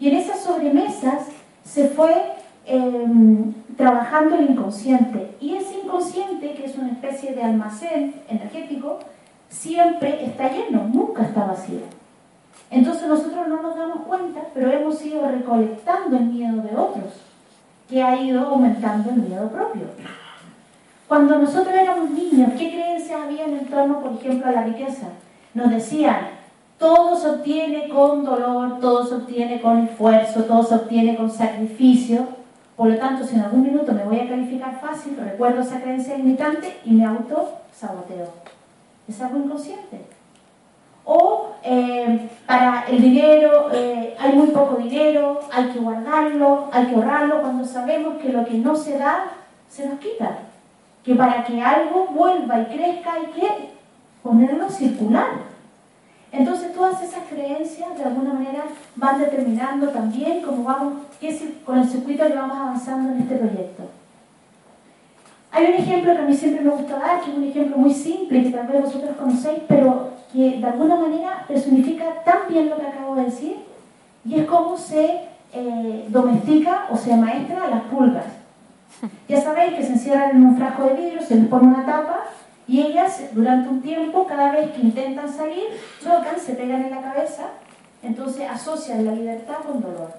[0.00, 1.26] y en esas sobremesas
[1.64, 2.14] se fue
[2.66, 9.00] em, trabajando el inconsciente, y ese inconsciente, que es una especie de almacén energético,
[9.48, 11.80] siempre está lleno, nunca está vacío.
[12.70, 17.14] Entonces nosotros no nos damos cuenta, pero hemos ido recolectando el miedo de otros
[17.88, 19.84] que ha ido aumentando el miedo propio.
[21.08, 25.06] Cuando nosotros éramos niños, ¿qué creencias había en torno, por ejemplo, a la riqueza?
[25.54, 26.28] Nos decían,
[26.78, 32.26] todo se obtiene con dolor, todo se obtiene con esfuerzo, todo se obtiene con sacrificio.
[32.76, 36.14] Por lo tanto, si en algún minuto me voy a calificar fácil, recuerdo esa creencia
[36.14, 38.28] limitante y me auto-saboteo.
[39.08, 40.02] Es algo inconsciente.
[41.06, 46.94] O eh, para el dinero, eh, hay muy poco dinero, hay que guardarlo, hay que
[46.94, 49.24] ahorrarlo, cuando sabemos que lo que no se da,
[49.70, 50.40] se nos quita.
[51.08, 53.48] Que para que algo vuelva y crezca hay que
[54.22, 55.24] ponerlo circular.
[56.30, 60.98] Entonces todas esas creencias de alguna manera van determinando también cómo vamos,
[61.64, 63.84] con el circuito que vamos avanzando en este proyecto.
[65.50, 67.94] Hay un ejemplo que a mí siempre me gusta dar, que es un ejemplo muy
[67.94, 72.76] simple, que tal vez vosotros conocéis, pero que de alguna manera personifica tan bien lo
[72.76, 73.56] que acabo de decir,
[74.26, 75.22] y es cómo se
[75.54, 78.37] eh, domestica o se maestra las pulgas.
[79.28, 82.24] Ya sabéis que se encierran en un frasco de vidrio, se les pone una tapa,
[82.66, 85.64] y ellas durante un tiempo, cada vez que intentan salir,
[86.02, 87.44] chocan, se pegan en la cabeza,
[88.02, 90.12] entonces asocian la libertad con dolor.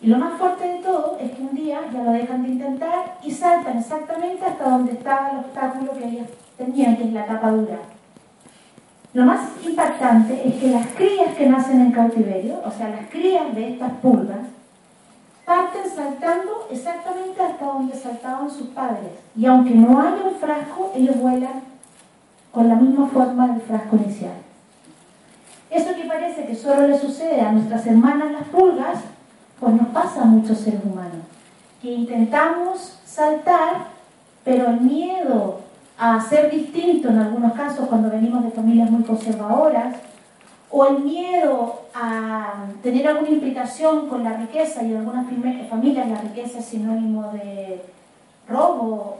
[0.00, 3.18] Y lo más fuerte de todo es que un día ya lo dejan de intentar
[3.22, 6.26] y saltan exactamente hasta donde estaba el obstáculo que ellas
[6.58, 7.78] tenían, que es la tapa dura.
[9.14, 13.54] Lo más impactante es que las crías que nacen en cautiverio, o sea, las crías
[13.54, 14.40] de estas pulgas,
[15.72, 19.12] parten saltando exactamente hasta donde saltaban sus padres.
[19.36, 21.62] Y aunque no haya un frasco, ellos vuelan
[22.50, 24.34] con la misma forma del frasco inicial.
[25.70, 28.98] Eso que parece que solo le sucede a nuestras hermanas las pulgas,
[29.58, 31.24] pues nos pasa a muchos seres humanos,
[31.80, 33.86] que intentamos saltar,
[34.44, 35.60] pero el miedo
[35.98, 39.96] a ser distinto en algunos casos cuando venimos de familias muy conservadoras,
[40.72, 45.26] o el miedo a tener alguna implicación con la riqueza, y en algunas
[45.68, 47.82] familias la riqueza es sinónimo de
[48.48, 49.18] robo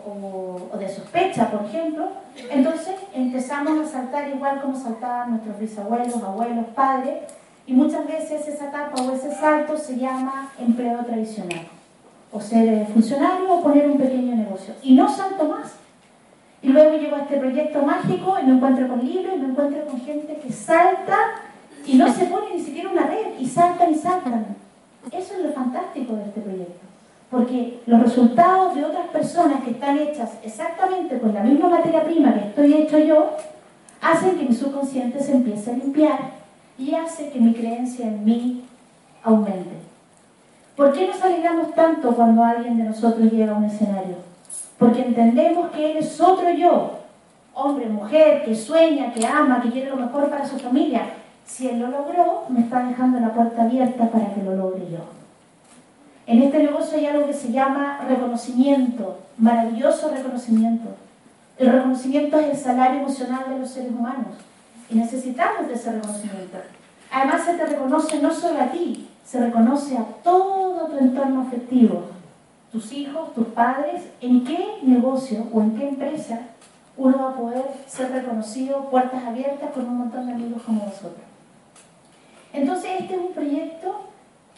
[0.73, 2.09] o, de sospecha, por ejemplo,
[2.51, 7.19] entonces empezamos a saltar igual como saltaban nuestros bisabuelos, abuelos, padres,
[7.67, 11.67] y muchas veces esa etapa o ese salto se llama empleo tradicional.
[12.35, 14.73] o ser eh, funcionario o poner un pequeño negocio.
[14.83, 15.75] Y no salto más.
[16.63, 19.85] Y luego llego a este proyecto mágico y me encuentro con libros y me encuentro
[19.85, 21.17] con gente que salta
[21.85, 24.47] y no se pone ni siquiera una red y saltan y saltan.
[25.11, 26.87] Eso es lo fantástico de este proyecto.
[27.31, 32.35] Porque los resultados de otras personas que están hechas exactamente con la misma materia prima
[32.35, 33.37] que estoy hecho yo,
[34.01, 36.19] hacen que mi subconsciente se empiece a limpiar
[36.79, 38.65] y hace que mi creencia en mí
[39.25, 39.77] aumente.
[40.77, 44.32] ¿Por qué nos alegramos tanto cuando alguien de nosotros llega a un escenario?
[44.83, 46.99] Porque entendemos que él es otro yo,
[47.55, 51.03] hombre, mujer, que sueña, que ama, que quiere lo mejor para su familia.
[51.47, 54.99] Si él lo logró, me está dejando la puerta abierta para que lo logre yo.
[56.27, 60.89] En este negocio hay algo que se llama reconocimiento, maravilloso reconocimiento.
[61.59, 64.35] El reconocimiento es el salario emocional de los seres humanos
[64.91, 66.59] y necesitamos de ese reconocimiento.
[67.13, 72.03] Además se te reconoce no solo a ti, se reconoce a todo tu entorno afectivo,
[72.73, 76.41] tus hijos, tus padres, en qué negocio o en qué empresa
[76.97, 81.25] uno va a poder ser reconocido, puertas abiertas con un montón de amigos como vosotros.
[82.53, 84.09] Entonces este es un proyecto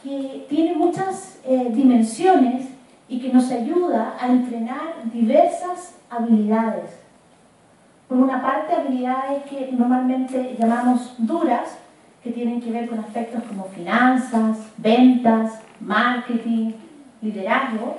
[0.03, 2.67] que tiene muchas eh, dimensiones
[3.09, 6.91] y que nos ayuda a entrenar diversas habilidades.
[8.09, 11.79] Por una parte, habilidades que normalmente llamamos duras,
[12.23, 16.73] que tienen que ver con aspectos como finanzas, ventas, marketing,
[17.25, 17.97] liderazgo,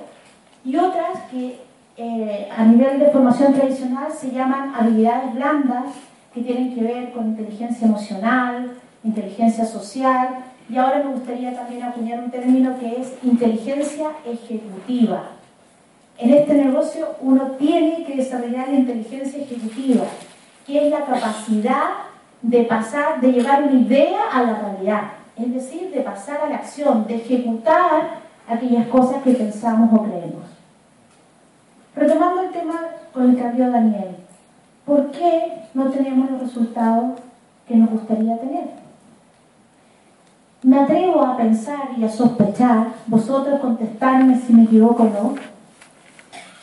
[0.64, 1.60] y otras que
[1.98, 5.94] eh, a nivel de formación tradicional se llaman habilidades blandas,
[6.32, 12.18] que tienen que ver con inteligencia emocional, inteligencia social, y ahora me gustaría también acuñar
[12.20, 15.30] un término que es inteligencia ejecutiva.
[16.18, 20.04] En este negocio uno tiene que desarrollar la inteligencia ejecutiva,
[20.66, 21.90] que es la capacidad
[22.42, 25.02] de pasar, de llevar una idea a la realidad,
[25.36, 30.44] es decir, de pasar a la acción, de ejecutar aquellas cosas que pensamos o creemos.
[31.94, 32.80] Retomando el tema
[33.12, 34.16] con el cambio de Daniel,
[34.84, 37.18] ¿por qué no tenemos los resultados
[37.66, 38.64] que nos gustaría tener?
[40.62, 45.34] Me atrevo a pensar y a sospechar, vosotros contestarme si me equivoco o no,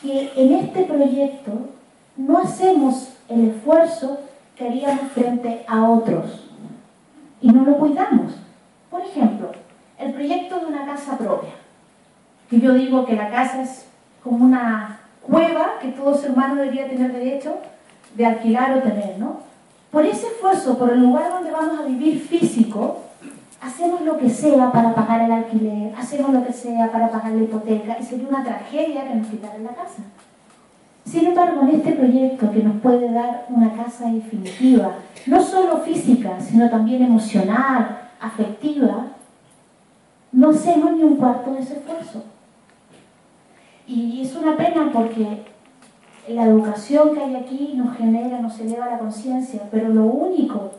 [0.02, 1.52] que en este proyecto
[2.16, 4.18] no hacemos el esfuerzo
[4.56, 6.50] que haríamos frente a otros
[7.40, 8.34] y no lo cuidamos.
[8.90, 9.50] Por ejemplo,
[9.98, 11.54] el proyecto de una casa propia,
[12.48, 13.86] que yo digo que la casa es
[14.22, 17.56] como una cueva que todo ser humano debería tener derecho
[18.14, 19.40] de alquilar o tener, ¿no?
[19.90, 23.00] Por ese esfuerzo, por el lugar donde vamos a vivir físico,
[23.60, 27.44] hacemos lo que sea para pagar el alquiler, hacemos lo que sea para pagar la
[27.44, 30.02] hipoteca, y sería una tragedia que nos quitaran la casa.
[31.04, 34.94] Sin embargo, en este proyecto que nos puede dar una casa definitiva,
[35.26, 39.06] no solo física, sino también emocional, afectiva,
[40.34, 42.24] no hacemos ni un cuarto de ese esfuerzo.
[43.86, 45.44] Y es una pena porque
[46.28, 50.72] la educación que hay aquí nos genera, nos eleva la conciencia, pero lo único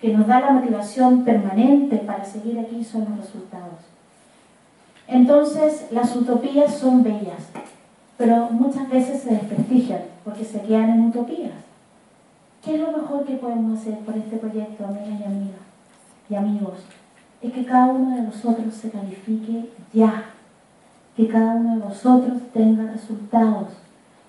[0.00, 3.80] que nos da la motivación permanente para seguir aquí son los resultados.
[5.06, 7.50] Entonces, las utopías son bellas,
[8.16, 11.52] pero muchas veces se desprestigian porque se quedan en utopías.
[12.64, 15.60] ¿Qué es lo mejor que podemos hacer por este proyecto, amigas y amigas
[16.30, 16.78] y amigos?
[17.42, 20.26] Es que cada uno de nosotros se califique ya,
[21.16, 23.68] que cada uno de vosotros tenga resultados,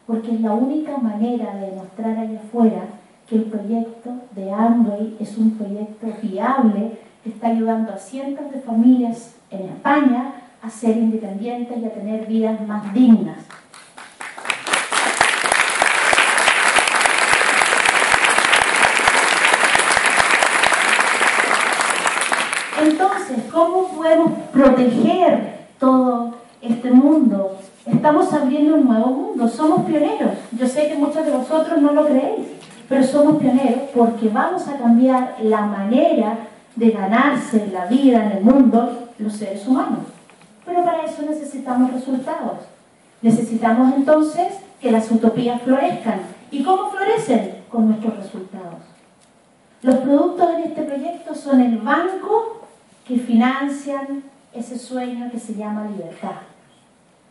[0.08, 2.86] porque es la única manera de demostrar allá afuera
[3.30, 8.60] que el proyecto de Amway es un proyecto viable que está ayudando a cientos de
[8.60, 13.38] familias en España a ser independientes y a tener vidas más dignas.
[22.84, 27.57] Entonces, ¿cómo podemos proteger todo este mundo?
[27.85, 30.31] Estamos abriendo un nuevo mundo, somos pioneros.
[30.51, 32.47] Yo sé que muchos de vosotros no lo creéis,
[32.89, 36.37] pero somos pioneros porque vamos a cambiar la manera
[36.75, 39.99] de ganarse la vida en el mundo los seres humanos.
[40.65, 42.59] Pero para eso necesitamos resultados.
[43.21, 44.47] Necesitamos entonces
[44.81, 46.21] que las utopías florezcan.
[46.51, 47.63] ¿Y cómo florecen?
[47.69, 48.81] Con nuestros resultados.
[49.82, 52.62] Los productos en este proyecto son el banco
[53.06, 54.24] que financian
[54.54, 56.41] ese sueño que se llama libertad.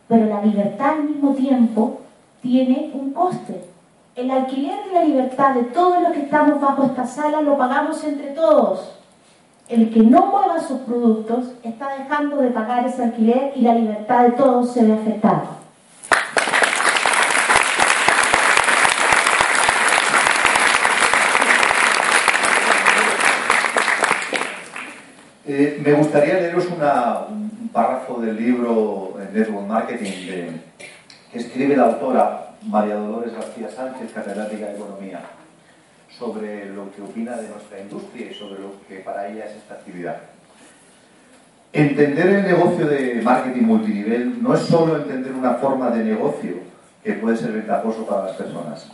[0.07, 2.01] Pero la libertad al mismo tiempo
[2.41, 3.63] tiene un coste.
[4.15, 8.03] El alquiler de la libertad de todos los que estamos bajo esta sala lo pagamos
[8.03, 8.91] entre todos.
[9.67, 14.25] El que no mueva sus productos está dejando de pagar ese alquiler y la libertad
[14.25, 15.62] de todos se ve afectada.
[25.45, 30.11] Eh, me gustaría leeros un párrafo del libro Network Marketing
[31.31, 35.19] que escribe la autora María Dolores García Sánchez, catedrática de Economía,
[36.17, 39.73] sobre lo que opina de nuestra industria y sobre lo que para ella es esta
[39.73, 40.15] actividad.
[41.73, 46.53] Entender el negocio de marketing multinivel no es solo entender una forma de negocio
[47.03, 48.89] que puede ser ventajoso para las personas,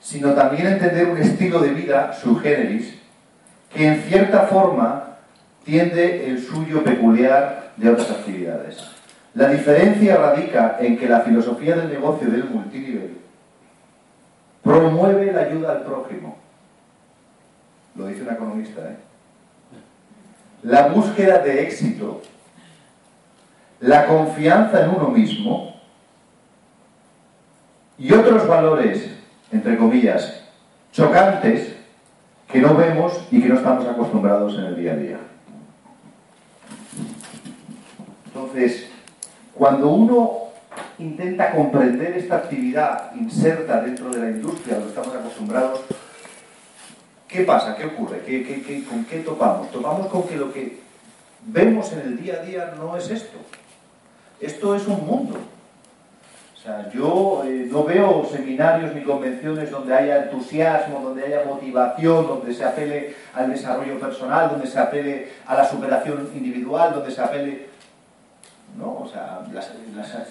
[0.00, 3.03] sino también entender un estilo de vida sui generis
[3.74, 5.16] que en cierta forma
[5.64, 8.82] tiende el suyo peculiar de otras actividades.
[9.34, 13.18] La diferencia radica en que la filosofía del negocio del multinivel
[14.62, 16.36] promueve la ayuda al prójimo.
[17.96, 18.96] Lo dice un economista, ¿eh?
[20.62, 22.22] La búsqueda de éxito,
[23.80, 25.74] la confianza en uno mismo
[27.98, 29.10] y otros valores,
[29.52, 30.42] entre comillas,
[30.92, 31.73] chocantes
[32.54, 35.18] que no vemos y que no estamos acostumbrados en el día a día.
[38.26, 38.90] Entonces,
[39.54, 40.32] cuando uno
[41.00, 45.80] intenta comprender esta actividad inserta dentro de la industria a lo que estamos acostumbrados,
[47.26, 47.74] ¿qué pasa?
[47.74, 48.20] ¿Qué ocurre?
[48.88, 49.72] con qué topamos?
[49.72, 50.78] Topamos con que lo que
[51.46, 53.38] vemos en el día a día no es esto.
[54.40, 55.40] Esto es un mundo.
[56.92, 62.64] Yo eh, no veo seminarios ni convenciones donde haya entusiasmo, donde haya motivación, donde se
[62.64, 67.74] apele al desarrollo personal, donde se apele a la superación individual, donde se apele
[68.78, 68.98] ¿no?
[69.02, 69.70] O sea, las,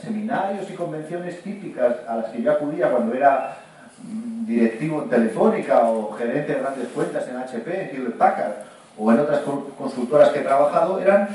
[0.01, 3.57] seminarios y convenciones típicas a las que yo acudía cuando era
[4.01, 8.53] mm, directivo en Telefónica o gerente de grandes cuentas en HP, en Hewlett Packard
[8.97, 9.41] o en otras
[9.77, 11.29] consultoras que he trabajado, eran,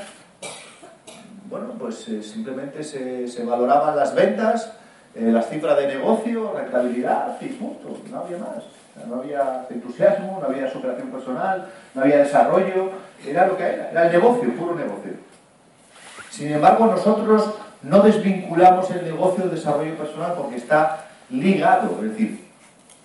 [1.48, 4.72] bueno, pues eh, simplemente se, valoraban las ventas,
[5.14, 8.64] eh, las cifras de negocio, rentabilidad y punto, no había más.
[9.06, 12.90] no había entusiasmo, no había superación personal, no había desarrollo,
[13.26, 15.12] era lo que era, era el negocio, puro negocio.
[16.30, 21.98] Sin embargo, nosotros no desvinculamos el negocio del desarrollo personal porque está ligado.
[22.02, 22.48] Es decir,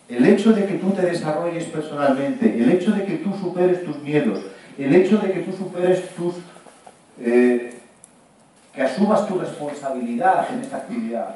[0.09, 3.97] el hecho de que tú te desarrolles personalmente, el hecho de que tú superes tus
[3.99, 4.39] miedos,
[4.77, 6.35] el hecho de que tú superes tus...
[7.19, 7.69] Eh,
[8.73, 11.35] que asumas tu responsabilidad en esta actividad,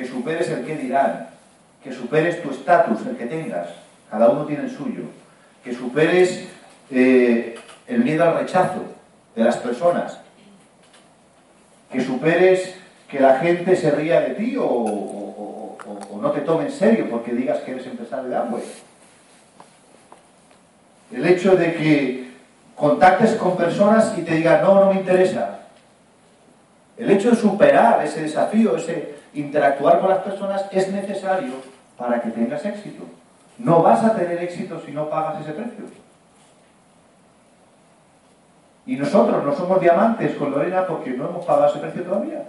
[0.00, 1.28] que superes el que dirán,
[1.84, 3.68] que superes tu estatus, el que tengas,
[4.10, 5.02] cada uno tiene el suyo,
[5.62, 6.48] que superes
[6.90, 7.54] eh,
[7.86, 8.82] el miedo al rechazo
[9.36, 10.18] de las personas,
[11.92, 12.76] que superes
[13.10, 15.76] que la gente se ría de ti o,
[16.18, 18.62] no te tome en serio porque digas que eres empresario de Amway.
[21.12, 22.30] El hecho de que
[22.74, 25.60] contactes con personas y te digan, no, no me interesa.
[26.96, 31.54] El hecho de superar ese desafío, ese interactuar con las personas, es necesario
[31.96, 33.04] para que tengas éxito.
[33.58, 35.84] No vas a tener éxito si no pagas ese precio.
[38.86, 42.44] Y nosotros no somos diamantes con Lorena porque no hemos pagado ese precio todavía.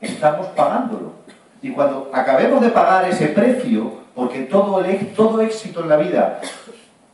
[0.00, 1.12] Estamos pagándolo.
[1.60, 4.82] Y cuando acabemos de pagar ese precio, porque todo,
[5.16, 6.40] todo éxito en la vida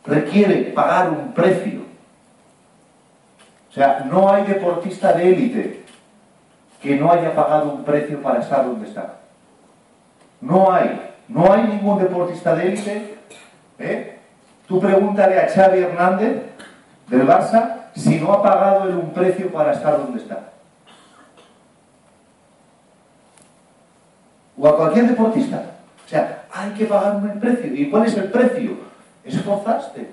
[0.04, 1.80] requiere pagar un precio.
[3.70, 5.83] O sea, no hay deportista de élite
[6.84, 9.14] que no haya pagado un precio para estar donde está.
[10.42, 11.12] No hay.
[11.28, 13.18] No hay ningún deportista de élite.
[13.78, 14.18] ¿eh?
[14.68, 16.42] Tú pregúntale a Xavi Hernández
[17.08, 20.50] del Barça si no ha pagado un precio para estar donde está.
[24.58, 25.62] O a cualquier deportista.
[26.04, 27.74] O sea, hay que pagar un precio.
[27.74, 28.76] ¿Y cuál es el precio?
[29.24, 30.10] Esforzarte.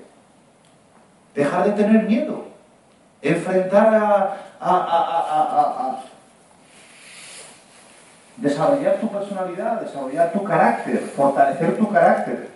[1.35, 2.45] Dejar de tener miedo.
[3.21, 6.01] Enfrentar a, a
[8.37, 12.49] desarrollar tu personalidad, desarrollar tu carácter, fortalecer tu carácter,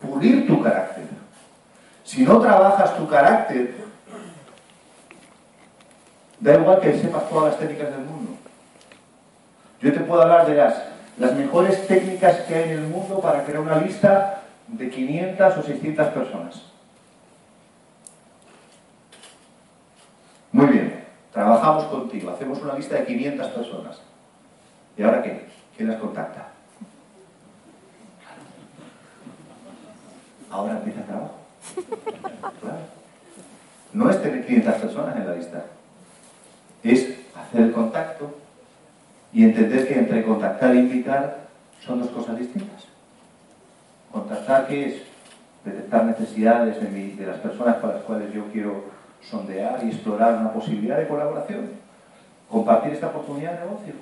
[0.00, 1.04] pulir tu carácter.
[2.04, 3.74] Si no trabajas tu carácter,
[6.40, 8.32] da igual que sepas todas las técnicas del mundo.
[9.80, 10.74] Yo te puedo hablar de las,
[11.18, 15.62] las mejores técnicas que hay en el mundo para crear una lista de 500 o
[15.62, 16.62] 600 personas.
[20.52, 24.00] Muy bien, trabajamos contigo, hacemos una lista de 500 personas.
[24.96, 25.46] ¿Y ahora qué?
[25.76, 26.48] ¿Quién las contacta?
[30.50, 31.34] Ahora empieza el trabajo.
[33.92, 35.64] No es tener 500 personas en la lista,
[36.82, 38.36] es hacer el contacto
[39.32, 41.48] y entender que entre contactar e invitar
[41.84, 42.84] son dos cosas distintas.
[44.12, 45.02] Contactar, ¿qué es?
[45.64, 48.84] Detectar necesidades de, las personas para las cuales yo quiero
[49.22, 51.70] sondear y explorar una posibilidad de colaboración.
[52.50, 53.94] Compartir esta oportunidad de negocio.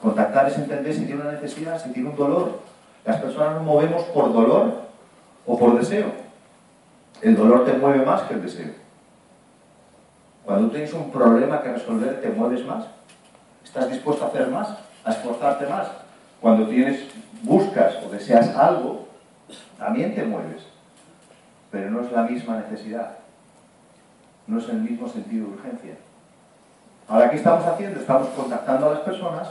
[0.00, 2.60] Contactar es entender si tiene una necesidad, si tiene un dolor.
[3.04, 4.82] Las personas nos movemos por dolor
[5.46, 6.24] o por deseo.
[7.22, 8.72] el dolor te mueve más que el deseo.
[10.44, 12.84] Cuando tienes un problema que resolver, te mueves más.
[13.64, 15.88] Estás dispuesto a hacer más, a esforzarte más.
[16.40, 17.06] Cuando tienes,
[17.42, 19.08] buscas o deseas algo,
[19.78, 20.62] también te mueves.
[21.70, 23.23] Pero no es la misma necesidad.
[24.46, 25.94] No es el mismo sentido de urgencia.
[27.08, 28.00] Ahora, ¿qué estamos haciendo?
[28.00, 29.48] Estamos contactando a las personas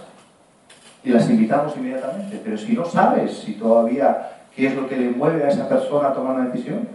[1.03, 2.41] y las invitamos inmediatamente.
[2.43, 6.09] Pero si no sabes si todavía qué es lo que le mueve a esa persona
[6.09, 6.87] a tomar una decisión,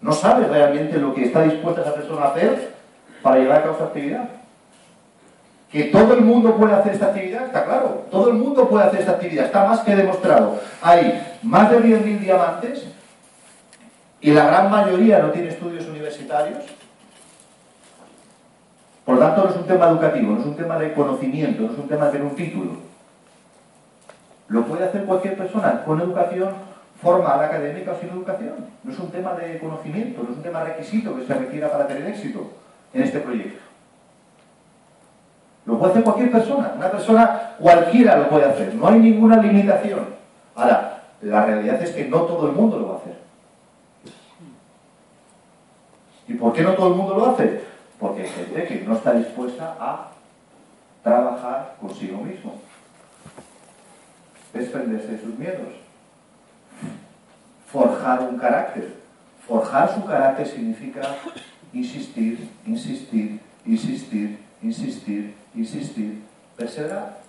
[0.00, 2.74] no sabes realmente lo que está dispuesta esa persona a hacer
[3.22, 4.28] para llevar a cabo esta actividad.
[5.70, 8.06] Que todo el mundo puede hacer esta actividad, está claro.
[8.10, 10.60] Todo el mundo puede hacer esta actividad, está más que demostrado.
[10.80, 12.86] Hay más de 10.000 diamantes
[14.20, 16.64] y la gran mayoría no tiene estudios universitarios.
[19.04, 21.78] Por tanto, no es un tema educativo, no es un tema de conocimiento, no es
[21.78, 22.72] un tema de tener un título.
[24.48, 26.50] Lo puede hacer cualquier persona con educación
[27.00, 28.54] formal, académica o sin educación.
[28.82, 31.86] No es un tema de conocimiento, no es un tema requisito que se requiera para
[31.86, 32.50] tener éxito
[32.92, 33.60] en este proyecto.
[35.64, 40.00] Lo puede hacer cualquier persona, una persona cualquiera lo puede hacer, no hay ninguna limitación.
[40.54, 43.17] Ahora, la realidad es que no todo el mundo lo va a hacer.
[46.28, 47.62] ¿Y por qué no todo el mundo lo hace?
[47.98, 50.10] Porque hay gente que no está dispuesta a
[51.02, 52.60] trabajar consigo mismo,
[54.52, 55.74] desprenderse de sus miedos,
[57.70, 58.98] forjar un carácter.
[59.46, 61.00] Forjar su carácter significa
[61.72, 66.22] insistir, insistir, insistir, insistir, insistir,
[66.54, 67.20] perseverar.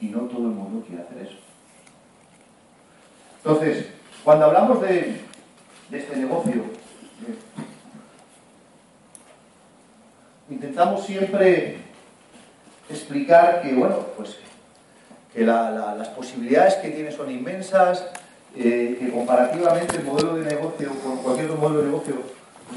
[0.00, 1.36] Y no todo el mundo quiere hacer eso.
[3.38, 3.88] Entonces,
[4.24, 5.20] cuando hablamos de,
[5.92, 6.64] este negocio,
[10.50, 11.76] intentamos siempre
[12.88, 14.36] explicar que, bueno, pues
[15.32, 18.06] que las posibilidades que tiene son inmensas,
[18.56, 22.14] eh, que comparativamente el modelo de negocio con cualquier otro modelo de negocio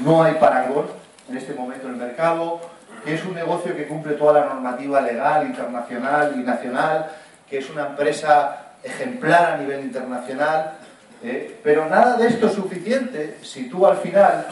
[0.04, 0.86] no hay parangón
[1.28, 2.60] en este momento en el mercado,
[3.04, 7.10] que es un negocio que cumple toda la normativa legal, internacional y nacional,
[7.48, 10.74] que es una empresa ejemplar a nivel internacional,
[11.22, 14.46] eh, pero nada de esto es suficiente si tú al final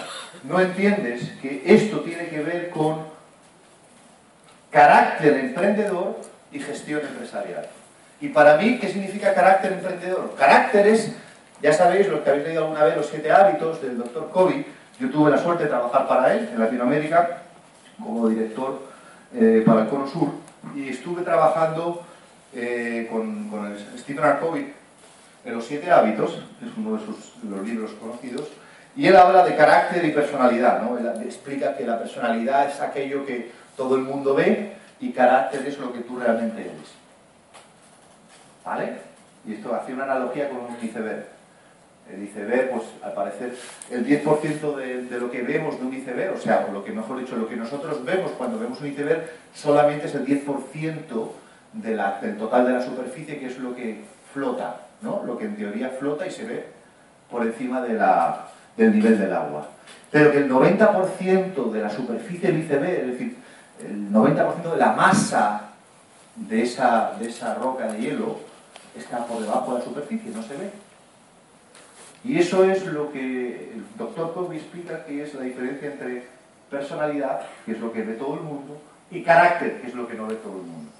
[0.45, 3.10] no entiendes que esto tiene que ver con
[4.71, 6.21] carácter emprendedor
[6.53, 7.67] y gestión empresarial.
[8.21, 10.35] Y para mí, ¿qué significa carácter emprendedor?
[10.39, 11.13] Carácter es,
[11.63, 14.67] ya sabéis, los que habéis leído alguna vez los siete hábitos del doctor Covey,
[14.99, 17.39] yo tuve la suerte de trabajar para él en Latinoamérica
[17.99, 18.83] como director
[19.35, 20.29] eh, para el Cono Sur
[20.75, 22.03] y estuve trabajando
[22.55, 23.49] eh, con,
[23.99, 24.39] Stephen R.
[24.41, 24.73] Covey
[25.45, 28.49] en los siete hábitos, es uno de, sus, libros conocidos,
[28.95, 30.99] y él habla de carácter y personalidad, ¿no?
[31.23, 33.51] Explica que la personalidad es aquello que
[33.81, 36.93] todo el mundo ve y carácter es lo que tú realmente eres.
[38.63, 38.99] ¿Vale?
[39.47, 41.25] Y esto hace una analogía con un iceberg.
[42.13, 43.57] El iceberg, pues al parecer,
[43.91, 47.37] el 10% de, lo que vemos de un iceberg, o sea, lo que mejor dicho,
[47.37, 51.31] lo que nosotros vemos cuando vemos un iceberg, solamente es el 10%
[51.73, 54.03] de la, del total de la superficie, que es lo que
[54.35, 55.23] flota, ¿no?
[55.25, 56.67] Lo que en teoría flota y se ve
[57.31, 57.95] por encima de
[58.77, 59.69] del nivel del agua.
[60.11, 63.37] Pero que el 90% de la superficie del iceberg, es decir,
[63.89, 65.71] el 90% de la masa
[66.37, 68.39] de esa, de esa roca de hielo,
[68.97, 70.71] está por debajo de la superficie, no se ve.
[72.25, 76.25] Y eso es lo que el doctor Covey explica que es la diferencia entre
[76.71, 80.15] personalidad, que es lo que ve todo el mundo, y carácter, que es lo que
[80.15, 80.91] no ve todo el mundo.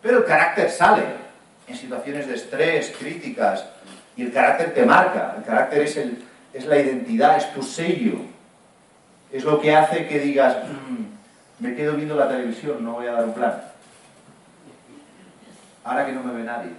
[0.00, 1.04] Pero el carácter sale
[1.66, 3.64] en situaciones de estrés, críticas,
[4.16, 5.34] y el carácter te marca.
[5.38, 6.22] El carácter es, el,
[6.52, 8.18] es la identidad, es tu sello.
[9.30, 11.11] Es lo que hace que digas, mm,
[11.62, 13.62] me quedo viendo la televisión, no voy a dar un plan.
[15.84, 16.72] Ahora que no me ve nadie.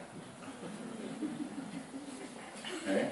[2.90, 3.08] ¿Eh?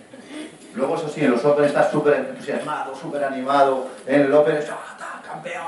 [0.75, 3.87] Luego, eso sí, en los Open estás súper entusiasmado, súper animado.
[4.05, 5.63] En el Open es, ah, campeón,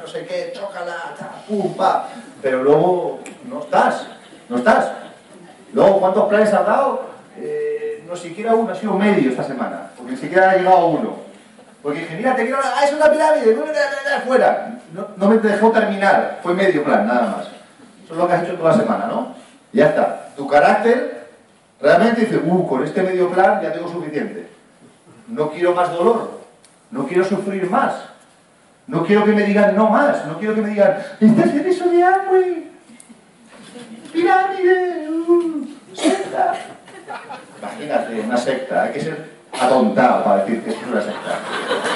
[0.00, 1.14] no sé qué, chócala,
[1.48, 2.08] pum, pa.
[2.42, 4.06] Pero luego no estás,
[4.50, 4.92] no estás.
[5.72, 7.06] Luego, ¿cuántos planes has dado?
[7.38, 11.16] Eh, no siquiera uno, ha sido medio esta semana, porque ni siquiera ha llegado uno.
[11.82, 13.56] Porque dije, mira, te quiero, ah, es una pirámide,
[14.26, 14.75] fuera.
[14.92, 17.46] No, me dejó terminar, fue medio plan, nada más.
[18.04, 19.34] Eso es lo que has hecho toda la semana, ¿no?
[19.72, 20.30] Ya está.
[20.36, 21.28] Tu carácter
[21.80, 24.48] realmente dice, uh, con este medio plan ya tengo suficiente.
[25.28, 26.40] No quiero más dolor.
[26.90, 27.94] No quiero sufrir más.
[28.86, 30.24] No quiero que me digan no más.
[30.26, 32.70] No quiero que me digan, estás en eso de hambre.
[34.12, 35.08] Pirámide.
[35.10, 36.54] Uh, secta.
[37.60, 38.82] Imagínate, una secta.
[38.84, 41.95] Hay que ser atontado para decir que es una secta.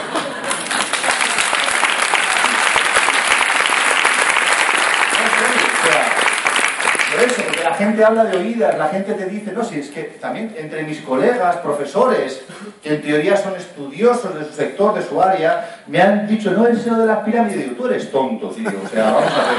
[7.81, 11.01] Gente habla de oídas, la gente te dice, no, si es que también entre mis
[11.01, 12.43] colegas, profesores,
[12.83, 16.67] que en teoría son estudiosos de su sector, de su área, me han dicho, no,
[16.67, 17.59] es lo de las pirámides.
[17.59, 18.69] Digo, tú eres tonto, tío.
[18.69, 19.59] O sea, vamos a ver.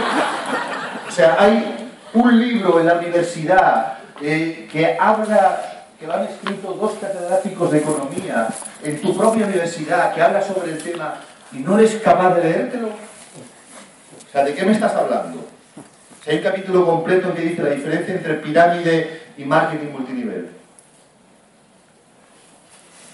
[1.08, 6.74] O sea, hay un libro en la universidad eh, que habla que lo han escrito
[6.74, 8.48] dos catedráticos de economía
[8.84, 11.16] en tu propia universidad, que habla sobre el tema
[11.52, 12.88] y no eres capaz de leértelo.
[12.88, 15.46] O sea, ¿de qué me estás hablando?
[16.24, 20.52] Si hay un capítulo completo que dice la diferencia entre pirámide y marketing multinivel.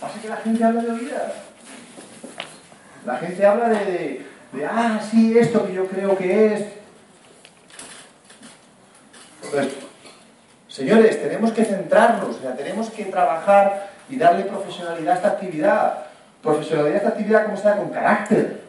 [0.01, 1.33] Pasa que la gente habla de oídas.
[3.05, 6.65] La gente habla de, de, ah, sí, esto que yo creo que es.
[9.49, 9.69] Pues,
[10.67, 16.05] señores, tenemos que centrarnos, o tenemos que trabajar y darle profesionalidad a esta actividad.
[16.43, 17.77] Profesionalidad a esta actividad, como está?
[17.77, 18.67] Con carácter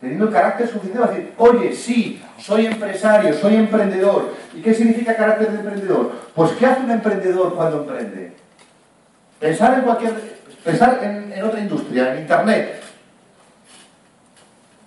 [0.00, 4.34] teniendo el carácter suficiente para decir, oye, sí, soy empresario, soy emprendedor.
[4.54, 6.12] ¿Y qué significa carácter de emprendedor?
[6.34, 8.32] Pues ¿qué hace un emprendedor cuando emprende?
[9.40, 10.14] Pensar en cualquier,
[10.64, 12.82] pensar en, otra industria, en Internet.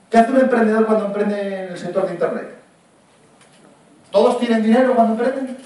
[0.09, 2.55] ¿Qué hace un emprendedor cuando emprende en el sector de Internet?
[4.11, 5.57] ¿Todos tienen dinero cuando emprenden?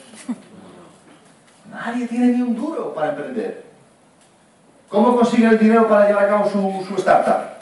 [1.71, 3.63] Nadie tiene ni un duro para emprender.
[4.89, 7.55] ¿Cómo consigue el dinero para llevar a cabo su, startup?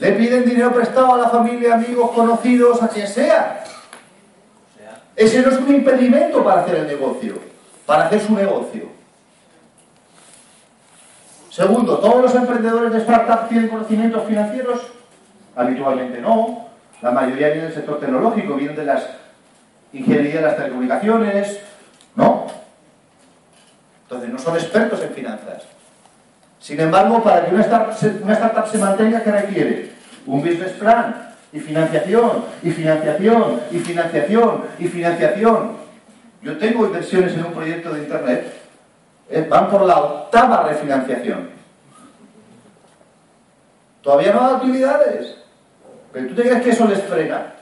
[0.00, 3.62] Le piden dinero prestado a la familia, amigos, conocidos, a quien sea.
[5.14, 7.38] Ese no es un impedimento para hacer el negocio,
[7.84, 8.88] para hacer su negocio.
[11.50, 14.80] Segundo, ¿todos los emprendedores de startup tienen conocimientos financieros?
[15.54, 16.68] Habitualmente no.
[17.02, 19.02] La mayoría viene del sector tecnológico, vienen de las
[19.92, 21.60] ingeniería de las telecomunicaciones.
[22.14, 22.46] No.
[24.04, 25.64] Entonces no son expertos en finanzas.
[26.60, 29.92] Sin embargo, para que una startup, se, mantenga, ¿qué requiere?
[30.26, 35.76] Un business plan y financiación, y financiación, y financiación, y financiación.
[36.42, 38.54] Yo tengo inversiones en un proyecto de Internet,
[39.30, 41.48] eh, van por la octava refinanciación.
[44.02, 45.36] Todavía no hay actividades.
[46.12, 47.54] ¿Pero tú te crees que eso les frena?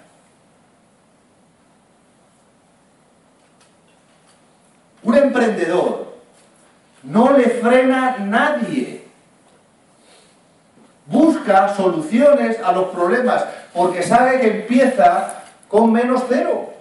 [5.02, 5.87] Un emprendedor
[7.08, 9.02] no le frena nadie.
[11.06, 16.74] Busca soluciones a los problemas porque sabe que empieza con menos cero.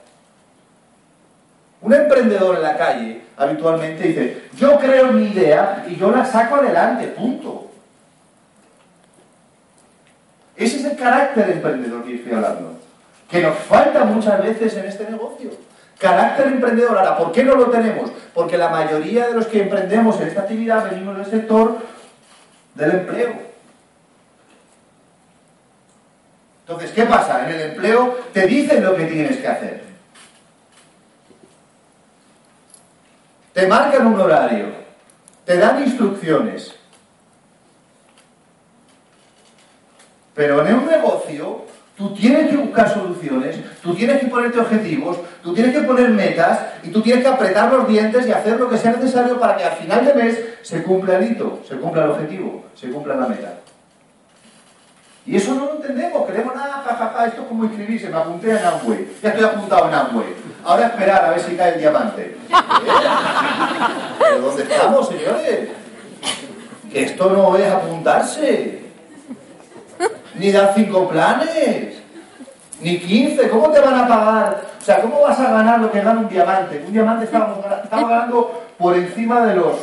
[1.81, 6.55] Un emprendedor en la calle habitualmente dice, yo creo mi idea y yo la saco
[6.55, 7.71] adelante, punto.
[10.57, 12.79] Ese es el carácter emprendedor que estoy hablando,
[13.29, 15.51] que nos falta muchas veces en este negocio.
[15.97, 16.97] Carácter emprendedor.
[16.97, 18.11] Ahora, ¿por qué no lo tenemos?
[18.33, 21.77] Porque la mayoría de los que emprendemos en esta actividad venimos del sector
[22.75, 23.47] del empleo.
[26.67, 27.47] Entonces, ¿qué pasa?
[27.47, 29.83] En el empleo te dicen lo que tienes que hacer.
[33.53, 34.67] Te marcan un horario,
[35.45, 36.75] te dan instrucciones.
[40.35, 41.65] Pero en un negocio
[41.97, 46.59] Tú tienes que buscar soluciones, tú tienes que ponerte objetivos, tú tienes que poner metas
[46.83, 49.63] y tú tienes que apretar los dientes y hacer lo que sea necesario para que
[49.63, 53.25] al final de mes se cumpla el hito, se cumpla el objetivo, se cumpla la
[53.25, 53.53] meta.
[55.25, 58.57] Y eso no lo entendemos, creemos nada, jajaja, esto es como inscribirse, me apunté en
[58.63, 62.21] Amway, ya estoy apuntado en Amway, ahora esperar a ver si cae el diamante.
[62.21, 62.37] ¿Eh?
[64.19, 65.69] ¿Pero dónde estamos, señores?
[66.93, 68.86] Que esto no es apuntarse
[70.37, 72.01] ni dar cinco planes,
[72.81, 73.49] ni quince.
[73.49, 74.61] ¿Cómo te van a pagar?
[74.79, 76.83] O sea, ¿cómo vas a ganar lo que gana un diamante?
[76.85, 79.75] Un diamante estaba, ganando por encima de los,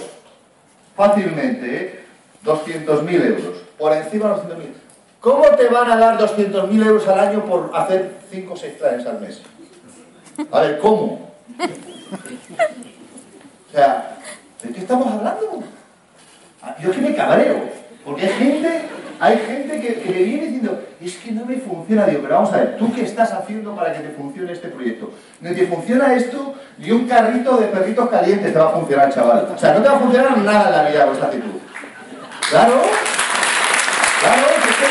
[0.97, 2.05] fácilmente, ¿eh?
[2.45, 3.63] 200.000 euros.
[3.79, 4.67] Por encima de los 200.000.
[5.21, 9.07] ¿Cómo te van a dar 200.000 euros al año por hacer 5 o 6 planes
[9.07, 9.43] al mes?
[10.51, 11.31] A ver, ¿cómo?
[13.69, 14.19] O sea,
[14.63, 15.63] ¿de qué estamos hablando?
[16.63, 17.71] Ah, yo que me cabreo,
[18.05, 18.83] porque hay gente
[19.21, 22.07] hay gente que, le viene diciendo, es que no me funciona.
[22.07, 25.13] Digo, pero vamos a ver, ¿tú qué estás haciendo para que te funcione este proyecto?
[25.41, 29.49] No te funciona esto, ni un carrito de perritos calientes te va a funcionar, chaval.
[29.55, 31.51] O sea, no te va a funcionar nada en la vida con esta actitud.
[32.51, 32.83] Claro,
[34.21, 34.87] claro, es que,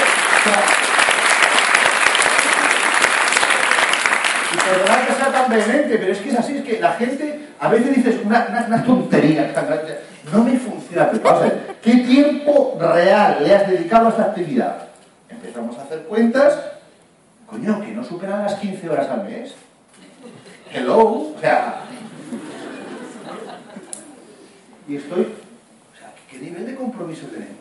[4.53, 7.49] y perdonad que sea tan vehemente, pero es que es así, es que la gente
[7.59, 9.53] a veces dices una, una, una tontería
[10.32, 11.09] no me funciona.
[11.11, 14.88] Pero ¿qué tiempo real le has dedicado a esta actividad?
[15.30, 16.58] Empezamos a hacer cuentas,
[17.46, 19.54] coño, que no superan las 15 horas al mes.
[20.72, 21.82] Hello, o sea.
[24.88, 25.22] Y estoy.
[25.22, 27.54] O sea, ¿qué nivel de compromiso tenemos?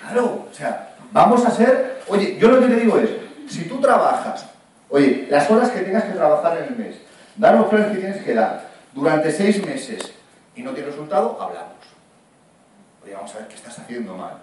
[0.00, 2.02] Claro, o sea, vamos a ser.
[2.08, 3.10] Oye, yo lo que te digo es,
[3.48, 4.46] si tú trabajas
[4.88, 6.96] Oye, las horas que tengas que trabajar en el mes,
[7.36, 10.12] dar los planes que tienes que dar durante seis meses
[10.54, 11.75] y no tienes resultado, hablamos.
[13.06, 14.34] Oye, vamos a ver qué estás haciendo mal.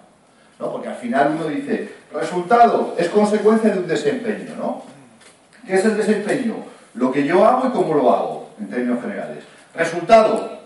[0.58, 0.72] ¿No?
[0.72, 4.82] Porque al final uno dice, resultado es consecuencia de un desempeño, ¿no?
[5.66, 6.54] ¿Qué es el desempeño?
[6.94, 9.44] Lo que yo hago y cómo lo hago, en términos generales.
[9.74, 10.60] Resultado,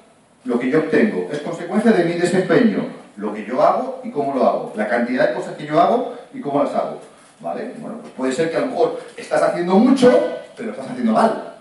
[0.45, 2.87] lo que yo obtengo, es consecuencia de mi desempeño,
[3.17, 6.15] lo que yo hago y cómo lo hago, la cantidad de cosas que yo hago
[6.33, 7.01] y cómo las hago.
[7.41, 7.73] ¿Vale?
[7.79, 11.55] Bueno, pues puede ser que a lo mejor estás haciendo mucho, pero estás haciendo mal.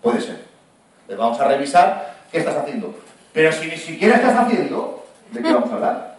[0.00, 0.38] Puede ser.
[1.08, 2.94] Le vamos a revisar qué estás haciendo.
[3.32, 5.01] Pero si ni siquiera estás haciendo,
[5.32, 6.16] ¿de qué vamos a hablar?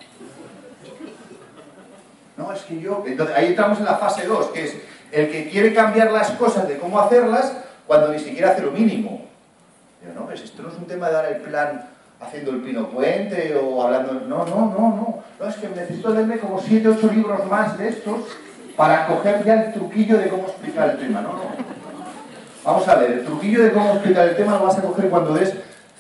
[2.38, 3.03] No, es que yo...
[3.05, 4.76] Entonces, ahí entramos en la fase 2, que es
[5.11, 7.53] el que quiere cambiar las cosas de cómo hacerlas
[7.86, 9.28] cuando ni siquiera hace lo mínimo.
[10.01, 11.89] Pero no, pues esto no es un tema de dar el plan
[12.20, 14.14] haciendo el pino puente o hablando...
[14.28, 15.24] No, no, no, no.
[15.39, 18.22] No, es que necesito leerme como 7, 8 libros más de estos
[18.76, 21.22] para coger ya el truquillo de cómo explicar el tema.
[21.22, 21.74] No, no.
[22.64, 25.34] Vamos a ver, el truquillo de cómo explicar el tema lo vas a coger cuando
[25.34, 25.53] des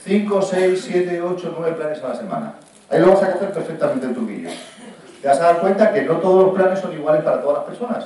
[0.05, 2.53] 5, 6, 7, 8, 9 planes a la semana.
[2.93, 4.49] Ahí lo vas a coger perfectamente el truquillo.
[5.19, 7.65] Te vas a dar cuenta que no todos los planes son iguales para todas las
[7.65, 8.05] personas.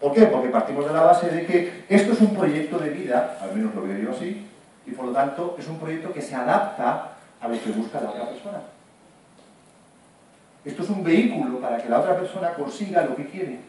[0.00, 0.26] ¿Por qué?
[0.26, 3.72] Porque partimos de la base de que esto es un proyecto de vida, al menos
[3.72, 4.44] lo veo yo así,
[4.84, 8.10] y por lo tanto es un proyecto que se adapta a lo que busca la
[8.10, 8.62] otra persona.
[10.64, 13.60] Esto es un vehículo para que la otra persona consiga lo que quiere.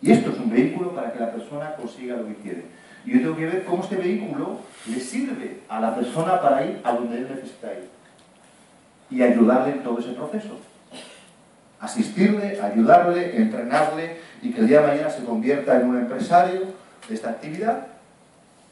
[0.00, 2.64] Y esto es un vehículo para que la persona consiga lo que quiere.
[3.04, 6.92] Yo tengo que ver cómo este vehículo le sirve a la persona para ir a
[6.92, 7.88] donde él necesita ir.
[9.10, 10.58] Y ayudarle en todo ese proceso.
[11.80, 16.60] Asistirle, ayudarle, entrenarle y que el día de mañana se convierta en un empresario
[17.08, 17.88] de esta actividad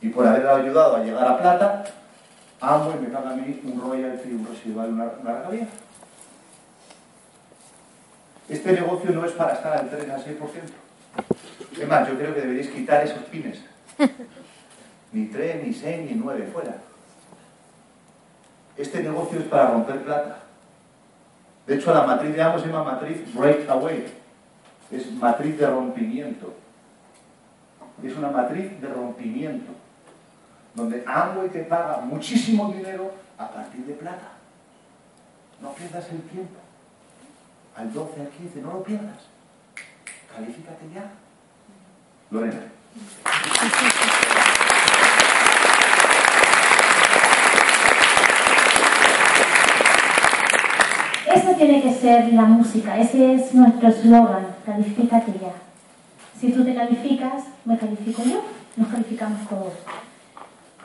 [0.01, 1.85] y por haberle ayudado a llegar a plata,
[2.61, 5.67] amo y me paga a mí un royalty, un residual, una, una regalía.
[8.49, 11.81] Este negocio no es para estar al 3 al 6%.
[11.81, 13.61] Es más, yo creo que deberéis quitar esos pines.
[15.13, 16.77] Ni 3, ni 6, ni 9, fuera.
[18.77, 20.39] Este negocio es para romper plata.
[21.67, 24.07] De hecho, la matriz de ambos se llama matriz breakaway.
[24.91, 26.55] Es matriz de rompimiento.
[28.03, 29.73] Es una matriz de rompimiento.
[30.75, 34.33] Donde Amway te paga muchísimo dinero a partir de plata.
[35.61, 36.59] No pierdas el tiempo.
[37.77, 39.29] Al 12, al 15, no lo pierdas.
[40.35, 41.11] Califícate ya.
[42.31, 42.63] Lorena.
[51.33, 55.53] Esa tiene que ser la música, ese es nuestro eslogan, califícate ya.
[56.41, 58.43] Si tú te calificas, me califico yo,
[58.77, 59.75] nos calificamos todos.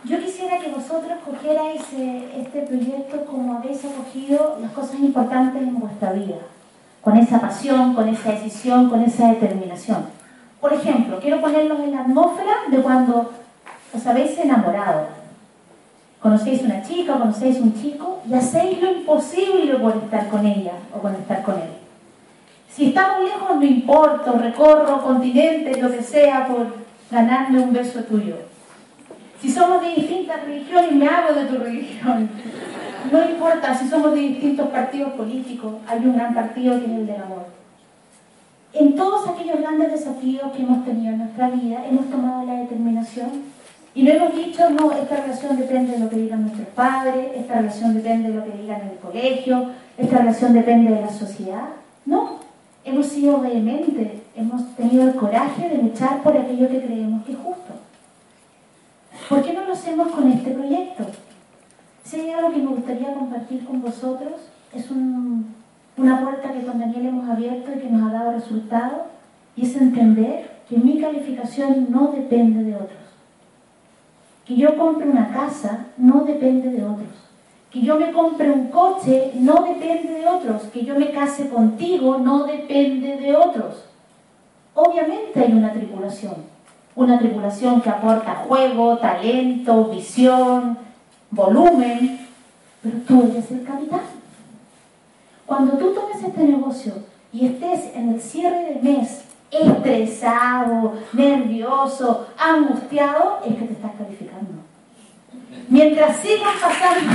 [0.03, 5.79] Yo quisiera que vosotros cogierais eh, este proyecto como habéis acogido las cosas importantes en
[5.79, 6.37] vuestra vida,
[7.01, 10.05] con esa pasión, con esa decisión, con esa determinación.
[10.61, 13.31] Por ejemplo, quiero ponerlos en la atmósfera de cuando
[13.95, 15.07] os habéis enamorado.
[16.25, 20.71] Conocéis una chica o conocéis un chico y hacéis lo imposible por estar con ella
[20.91, 21.69] o por estar con él.
[22.67, 26.77] Si estamos lejos, no importa, recorro continentes, lo que sea, por
[27.11, 28.37] ganarme un beso tuyo.
[29.39, 32.27] Si somos de distintas religiones, me hago de tu religión.
[33.11, 37.05] No importa si somos de distintos partidos políticos, hay un gran partido que es el
[37.05, 37.45] del amor.
[38.73, 43.53] En todos aquellos grandes desafíos que hemos tenido en nuestra vida, hemos tomado la determinación
[43.95, 47.55] y no hemos dicho, no, esta relación depende de lo que digan nuestros padres, esta
[47.55, 51.69] relación depende de lo que digan en el colegio, esta relación depende de la sociedad.
[52.05, 52.39] No,
[52.83, 57.37] hemos sido vehementes, hemos tenido el coraje de luchar por aquello que creemos que es
[57.37, 57.73] justo.
[59.29, 61.05] ¿Por qué no lo hacemos con este proyecto?
[62.03, 64.33] Si hay algo que me gustaría compartir con vosotros,
[64.73, 69.03] es una puerta que con Daniel hemos abierto y que nos ha dado resultados,
[69.55, 73.04] y es entender que mi calificación no depende de otros.
[74.45, 77.09] Que yo compre una casa no depende de otros.
[77.71, 80.63] Que yo me compre un coche no depende de otros.
[80.73, 83.85] Que yo me case contigo no depende de otros.
[84.73, 86.35] Obviamente hay una tripulación.
[86.95, 90.77] Una tripulación que aporta juego, talento, visión,
[91.31, 92.27] volumen.
[92.81, 94.01] Pero tú eres el capitán.
[95.45, 96.93] Cuando tú tomes este negocio
[97.33, 104.61] y estés en el cierre del mes estresado, nervioso, angustiado, es que te estás calificando.
[105.69, 107.13] Mientras sigan pasando...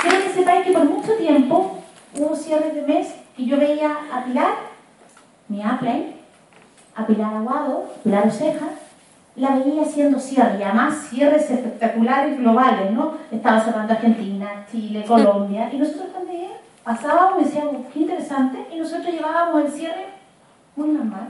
[0.00, 1.82] Quiero que sepáis que por mucho tiempo
[2.14, 4.54] hubo cierres de mes y yo veía a Pilar,
[5.48, 6.14] mi Apple,
[6.94, 8.66] a Pilar Aguado, Pilar Oceja,
[9.36, 13.14] la veía haciendo cierres, y además cierres espectaculares globales, ¿no?
[13.30, 19.12] Estaba cerrando Argentina, Chile, Colombia, y nosotros también pasábamos y decíamos, qué interesante, y nosotros
[19.12, 20.06] llevábamos el cierre
[20.74, 21.28] muy normal.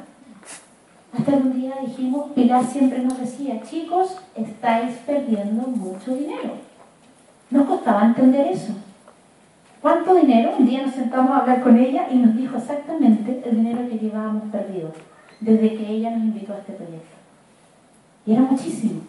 [1.16, 6.54] Hasta que un día dijimos, Pilar siempre nos decía, chicos, estáis perdiendo mucho dinero.
[7.50, 8.72] Nos costaba entender eso.
[9.80, 10.52] ¿Cuánto dinero?
[10.59, 13.98] Un día nos sentamos a hablar con ella y nos dijo exactamente el dinero que
[13.98, 14.92] llevábamos perdido
[15.40, 17.16] desde que ella nos invitó a este proyecto.
[18.27, 19.01] Y era muchísimo.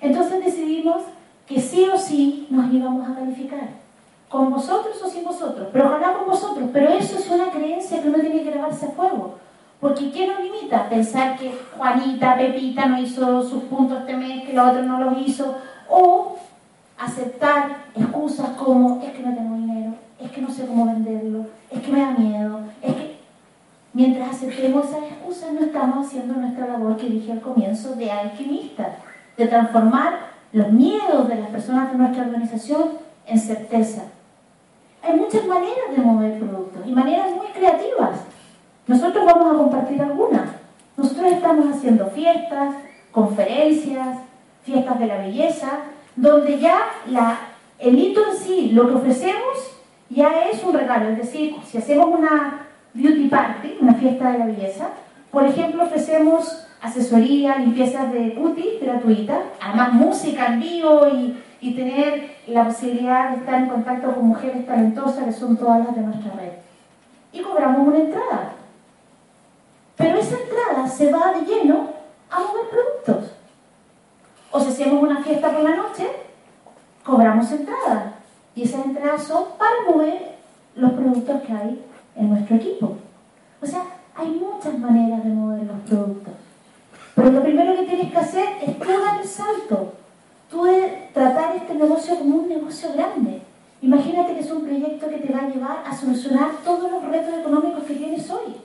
[0.00, 1.02] Entonces decidimos
[1.46, 3.84] que sí o sí nos íbamos a calificar.
[4.28, 6.68] Con vosotros o sin vosotros, pero ojalá con vosotros.
[6.72, 9.36] Pero eso es una creencia que uno tiene que grabarse a fuego.
[9.80, 10.88] Porque ¿qué nos limita?
[10.88, 15.26] Pensar que Juanita, Pepita no hizo sus puntos este mes, que la otra no los
[15.26, 15.56] hizo.
[15.88, 16.36] O
[16.98, 21.80] aceptar excusas como es que no tengo dinero, es que no sé cómo venderlo, es
[21.80, 23.13] que me da miedo, es que
[23.94, 28.96] Mientras aceptemos esas excusas, no estamos haciendo nuestra labor que dije al comienzo de alquimista,
[29.36, 34.02] de transformar los miedos de las personas de nuestra organización en certeza.
[35.00, 38.20] Hay muchas maneras de mover productos y maneras muy creativas.
[38.88, 40.50] Nosotros vamos a compartir algunas.
[40.96, 42.74] Nosotros estamos haciendo fiestas,
[43.12, 44.18] conferencias,
[44.64, 45.68] fiestas de la belleza,
[46.16, 46.78] donde ya
[47.78, 49.78] el hito en sí, lo que ofrecemos,
[50.10, 51.10] ya es un regalo.
[51.10, 52.63] Es decir, si hacemos una
[52.94, 54.86] Beauty Party, una fiesta de la belleza.
[55.32, 62.36] Por ejemplo, ofrecemos asesoría, limpiezas de cutis gratuita, además música en vivo y, y tener
[62.46, 66.32] la posibilidad de estar en contacto con mujeres talentosas que son todas las de nuestra
[66.34, 66.52] red.
[67.32, 68.52] Y cobramos una entrada.
[69.96, 71.88] Pero esa entrada se va de lleno
[72.30, 73.32] a mover productos.
[74.52, 76.06] O si hacemos una fiesta por la noche,
[77.02, 78.12] cobramos entrada.
[78.54, 80.36] Y esas entradas son para mover
[80.76, 81.84] los productos que hay
[82.16, 82.96] en nuestro equipo.
[83.60, 83.82] O sea,
[84.14, 86.34] hay muchas maneras de mover los productos.
[87.14, 89.94] Pero lo primero que tienes que hacer es tú dar el salto.
[90.50, 93.42] Tú de tratar este negocio como un negocio grande.
[93.82, 97.34] Imagínate que es un proyecto que te va a llevar a solucionar todos los retos
[97.34, 98.56] económicos que tienes hoy.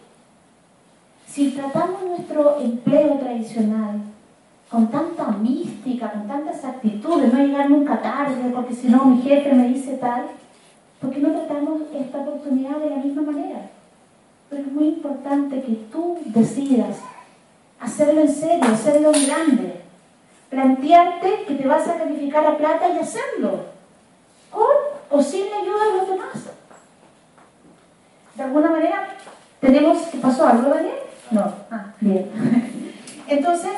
[1.28, 4.02] Si tratamos nuestro empleo tradicional
[4.70, 9.54] con tanta mística, con tantas actitudes, no llegar nunca tarde, porque si no mi jefe
[9.54, 10.26] me dice tal,
[11.00, 13.70] ¿Por qué no tratamos esta oportunidad de la misma manera?
[14.50, 16.98] Porque es muy importante que tú decidas
[17.80, 19.82] hacerlo en serio, hacerlo en grande.
[20.50, 23.66] Plantearte que te vas a calificar a plata y hacerlo.
[24.52, 24.66] Con
[25.12, 26.34] o sin la ayuda de los demás.
[28.36, 29.08] De alguna manera,
[29.60, 29.98] tenemos...
[30.08, 31.00] ¿Qué pasó algo, Daniel?
[31.32, 31.54] No.
[31.72, 32.30] Ah, bien.
[33.28, 33.72] Entonces,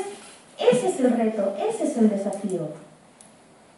[0.57, 2.90] ese es el reto, ese es el desafío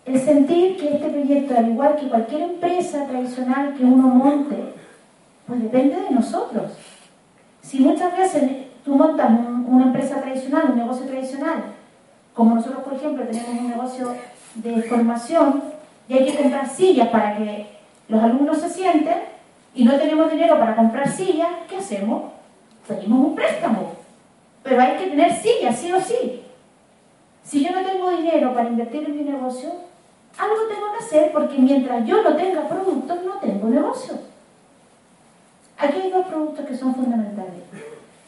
[0.05, 4.73] el sentir que este proyecto, al igual que cualquier empresa tradicional que uno monte,
[5.47, 6.71] pues depende de nosotros.
[7.61, 8.43] Si muchas veces
[8.83, 9.29] tú montas
[9.65, 11.63] una empresa tradicional, un negocio tradicional,
[12.33, 14.13] como nosotros, por ejemplo, tenemos un negocio
[14.55, 15.63] de formación
[16.09, 17.67] y hay que comprar sillas para que
[18.09, 19.19] los alumnos se sienten
[19.73, 22.31] y no tenemos dinero para comprar sillas, ¿qué hacemos?
[22.87, 23.93] Pedimos un préstamo.
[24.63, 26.43] Pero hay que tener sillas, sí o sí.
[27.43, 29.71] Si yo no tengo dinero para invertir en mi negocio,
[30.37, 34.15] algo tengo que hacer porque mientras yo no tenga productos, no tengo negocio.
[35.77, 37.63] Aquí hay dos productos que son fundamentales.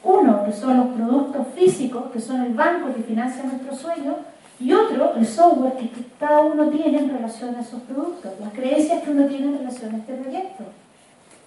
[0.03, 4.17] Uno, que son los productos físicos, que son el banco que financia nuestro sueño,
[4.59, 5.89] y otro, el software que
[6.19, 9.93] cada uno tiene en relación a esos productos, las creencias que uno tiene en relación
[9.93, 10.63] a este proyecto.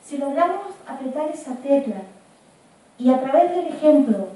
[0.04, 2.02] Si logramos apretar esa tecla
[2.98, 4.28] y a través del ejemplo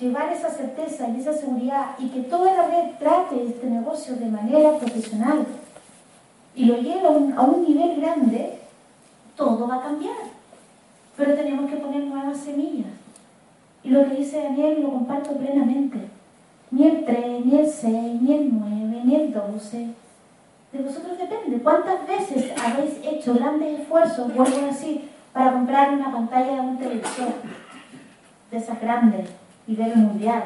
[0.00, 4.26] llevar esa certeza y esa seguridad y que toda la red trate este negocio de
[4.26, 5.46] manera profesional
[6.54, 8.58] y lo lleve a un, a un nivel grande,
[9.36, 10.16] todo va a cambiar.
[11.16, 12.88] Pero tenemos que poner nuevas semillas.
[13.82, 15.98] Y lo que dice Daniel lo comparto plenamente.
[16.70, 19.86] Ni el 3, ni el 6, ni el 9, ni el 12.
[20.72, 21.62] De vosotros depende.
[21.62, 26.78] ¿Cuántas veces habéis hecho grandes esfuerzos, vuelvo a decir, para comprar una pantalla de un
[26.78, 27.28] televisor?
[28.50, 29.28] De esas grandes
[29.66, 30.44] nivel mundial,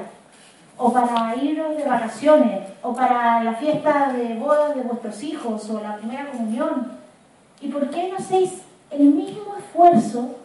[0.76, 5.80] o para iros de vacaciones, o para la fiesta de bodas de vuestros hijos, o
[5.80, 6.92] la primera comunión.
[7.60, 10.36] ¿Y por qué no hacéis el mismo esfuerzo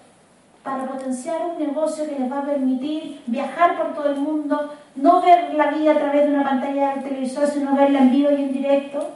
[0.63, 5.21] para potenciar un negocio que les va a permitir viajar por todo el mundo, no
[5.21, 8.35] ver la vida a través de una pantalla del televisor, sino verla en vivo y
[8.35, 9.09] en directo?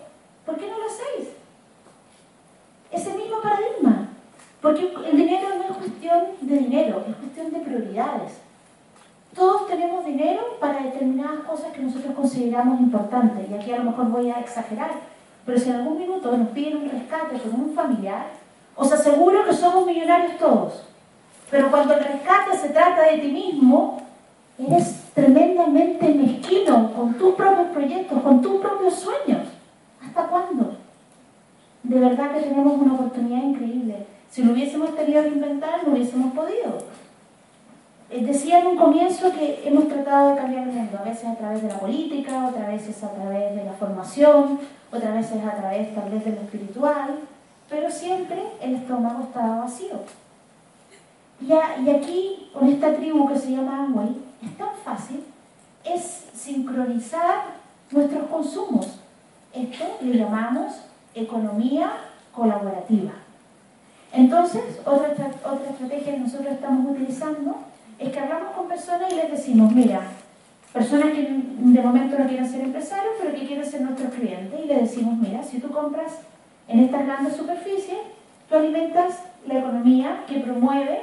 [0.46, 1.30] ¿Por qué no lo hacéis?
[2.92, 4.10] Ese mismo paradigma.
[4.62, 8.43] Porque el dinero no es cuestión de dinero, es cuestión de prioridades.
[9.36, 14.10] Todos tenemos dinero para determinadas cosas que nosotros consideramos importantes, y aquí a lo mejor
[14.10, 14.92] voy a exagerar,
[15.46, 18.28] pero si en algún minuto nos piden un rescate con un familiar,
[18.76, 20.84] os aseguro que somos millonarios todos.
[21.50, 24.02] Pero cuando el rescate se trata de ti mismo,
[24.58, 29.48] eres tremendamente mezquino con tus propios proyectos, con tus propios sueños.
[30.04, 30.76] ¿Hasta cuándo?
[31.84, 34.06] De verdad que tenemos una oportunidad increíble.
[34.30, 36.78] Si lo hubiésemos tenido que inventar, no hubiésemos podido.
[38.14, 41.36] Eh, decía en un comienzo que hemos tratado de cambiar el mundo, a veces a
[41.36, 44.60] través de la política, otras veces a través de la formación,
[44.92, 47.16] otras veces a través tal vez de lo espiritual,
[47.68, 49.96] pero siempre el estómago estaba vacío.
[51.42, 51.54] Y,
[51.90, 55.24] aquí, con esta tribu que se llama Amway, es tan fácil,
[55.84, 57.46] es sincronizar
[57.90, 59.00] nuestros consumos.
[59.52, 60.74] Esto le llamamos
[61.16, 61.94] economía
[62.32, 63.14] colaborativa.
[64.12, 69.32] Entonces, otra, otra estrategia que nosotros estamos utilizando es que hablamos con personas y les
[69.32, 70.02] decimos, mira,
[70.72, 74.68] personas que de momento no quieren ser empresarios, pero que quieren ser nuestros clientes, y
[74.68, 76.20] les decimos, mira, si tú compras
[76.68, 78.00] en estas grandes superficies,
[78.50, 81.02] tú alimentas la economía que promueve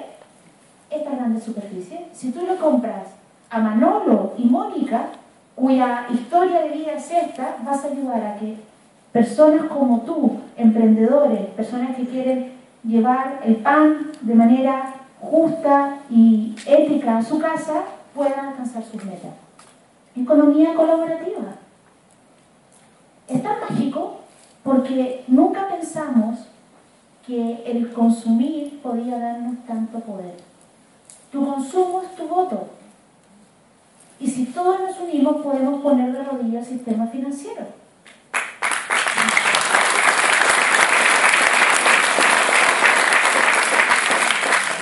[0.90, 2.00] estas grandes superficies.
[2.12, 3.08] Si tú lo compras
[3.48, 5.08] a Manolo y Mónica,
[5.54, 8.56] cuya historia de vida es esta, vas a ayudar a que
[9.12, 17.18] personas como tú, emprendedores, personas que quieren llevar el pan de manera justa y ética
[17.18, 17.82] a su casa,
[18.14, 19.32] puedan alcanzar sus metas.
[20.16, 21.56] Economía colaborativa.
[23.28, 24.20] Es tan mágico
[24.64, 26.40] porque nunca pensamos
[27.26, 30.36] que el consumir podía darnos tanto poder.
[31.30, 32.68] Tu consumo es tu voto.
[34.18, 37.66] Y si todos nos unimos podemos poner de rodillas el sistema financiero.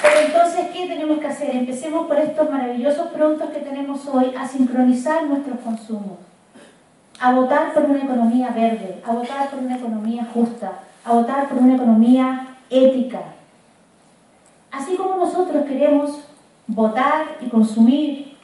[0.02, 1.54] Pero entonces, ¿qué tenemos que hacer?
[1.88, 6.18] Por estos maravillosos productos que tenemos hoy a sincronizar nuestros consumos,
[7.18, 11.58] a votar por una economía verde, a votar por una economía justa, a votar por
[11.58, 13.20] una economía ética.
[14.70, 16.24] Así como nosotros queremos
[16.66, 18.36] votar y consumir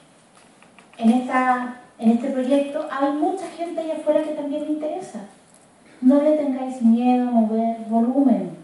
[0.97, 5.21] en, esta, en este proyecto, hay mucha gente allá afuera que también le interesa.
[6.01, 8.57] No le tengáis miedo a mover volumen.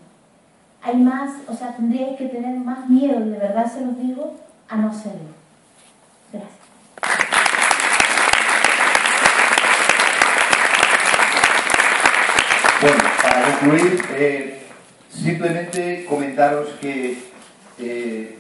[0.81, 4.33] Hay más, o sea, tendríais que tener más miedo, de verdad se los digo,
[4.71, 5.19] a no hacerlo.
[6.33, 6.53] Gracias.
[12.81, 14.63] Bueno, para concluir, eh,
[15.11, 17.19] simplemente comentaros que
[17.79, 18.39] eh,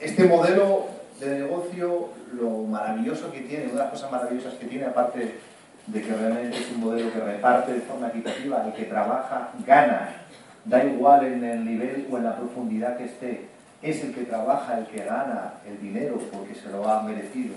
[0.00, 0.88] este modelo
[1.20, 5.38] de negocio, lo maravilloso que tiene, una de las cosas maravillosas que tiene, aparte
[5.86, 10.16] de que realmente es un modelo que reparte de forma equitativa, el que trabaja gana,
[10.64, 13.51] da igual en el nivel o en la profundidad que esté,
[13.82, 17.56] es el que trabaja el que gana el dinero porque se lo ha merecido.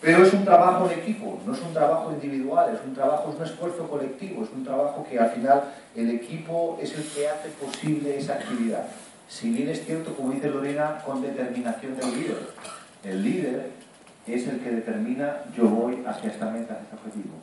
[0.00, 3.36] Pero es un trabajo en equipo, no es un trabajo individual, es un trabajo, es
[3.36, 7.50] un esfuerzo colectivo, es un trabajo que al final el equipo es el que hace
[7.50, 8.86] posible esa actividad.
[9.28, 12.38] Si bien es cierto, como dice Lorena, con determinación del líder.
[13.04, 13.70] El líder
[14.26, 17.34] es el que determina yo voy hacia esta meta, hacia este objetivo.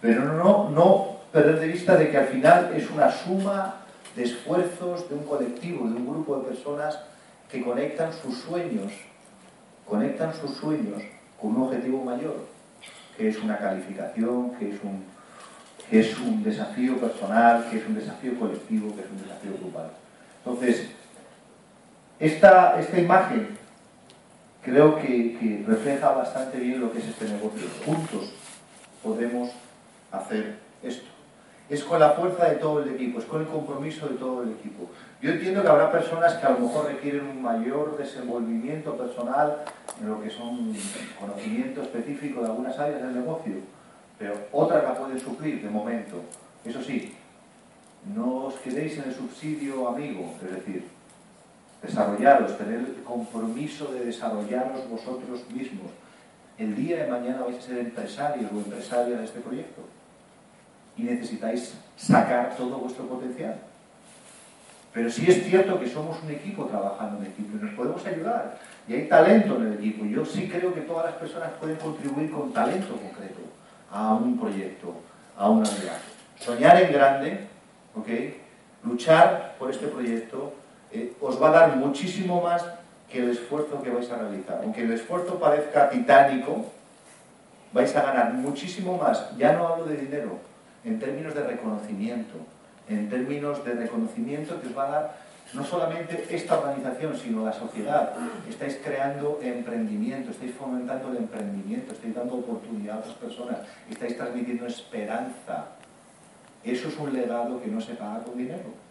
[0.00, 3.83] Pero no, no perder de vista de que al final es una suma
[4.16, 6.98] de esfuerzos de un colectivo, de un grupo de personas
[7.50, 8.92] que conectan sus sueños,
[9.88, 11.02] conectan sus sueños
[11.40, 12.46] con un objetivo mayor,
[13.16, 15.04] que es una calificación, que es un,
[15.90, 19.90] que es un desafío personal, que es un desafío colectivo, que es un desafío grupal.
[20.44, 20.88] Entonces,
[22.18, 23.56] esta, esta imagen
[24.64, 27.68] creo que, refleja bastante bien lo que es este negocio.
[27.84, 28.32] Juntos
[29.02, 29.50] podemos
[30.10, 31.13] hacer esto.
[31.74, 34.52] Es con la fuerza de todo el equipo, es con el compromiso de todo el
[34.52, 34.88] equipo.
[35.20, 39.56] Yo entiendo que habrá personas que a lo mejor requieren un mayor desenvolvimiento personal
[40.00, 40.72] en lo que son
[41.18, 43.54] conocimiento específico de algunas áreas del negocio,
[44.16, 46.20] pero otras la pueden suplir de momento.
[46.64, 47.12] Eso sí,
[48.14, 50.86] no os quedéis en el subsidio amigo, es decir,
[51.82, 55.90] desarrollaros, tener el compromiso de desarrollaros vosotros mismos.
[56.56, 59.82] El día de mañana vais a ser empresarios o empresarias de este proyecto
[60.96, 63.56] y necesitáis sacar todo vuestro potencial.
[64.92, 68.58] Pero sí es cierto que somos un equipo trabajando en equipo y nos podemos ayudar.
[68.86, 70.04] Y hay talento en el equipo.
[70.04, 73.40] Yo sí creo que todas las personas pueden contribuir con talento concreto
[73.90, 74.94] a un proyecto,
[75.36, 75.98] a una unidad.
[76.38, 77.46] Soñar en grande,
[77.96, 78.08] ¿ok?
[78.84, 80.52] Luchar por este proyecto,
[80.92, 82.64] eh, os va a dar muchísimo más
[83.10, 84.60] que el esfuerzo que vais a realizar.
[84.62, 86.66] Aunque el esfuerzo parezca titánico,
[87.72, 89.36] vais a ganar muchísimo más.
[89.36, 90.38] Ya no hablo de dinero,
[90.84, 92.34] en términos de reconocimiento,
[92.88, 95.16] en términos de reconocimiento que os va a dar
[95.52, 98.12] no solamente esta organización, sino la sociedad.
[98.48, 103.58] Estáis creando emprendimiento, estáis fomentando el emprendimiento, estáis dando oportunidad a otras personas,
[103.88, 105.66] estáis transmitiendo esperanza.
[106.64, 108.84] Eso es un legado que no se paga con dinero.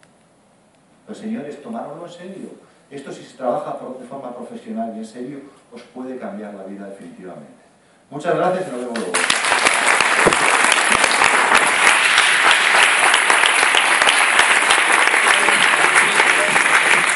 [1.06, 2.48] Pues señores, tomároslo en serio.
[2.90, 5.40] Esto si se trabaja de forma profesional y en serio,
[5.72, 7.64] os puede cambiar la vida definitivamente.
[8.10, 9.12] Muchas gracias y nos vemos luego.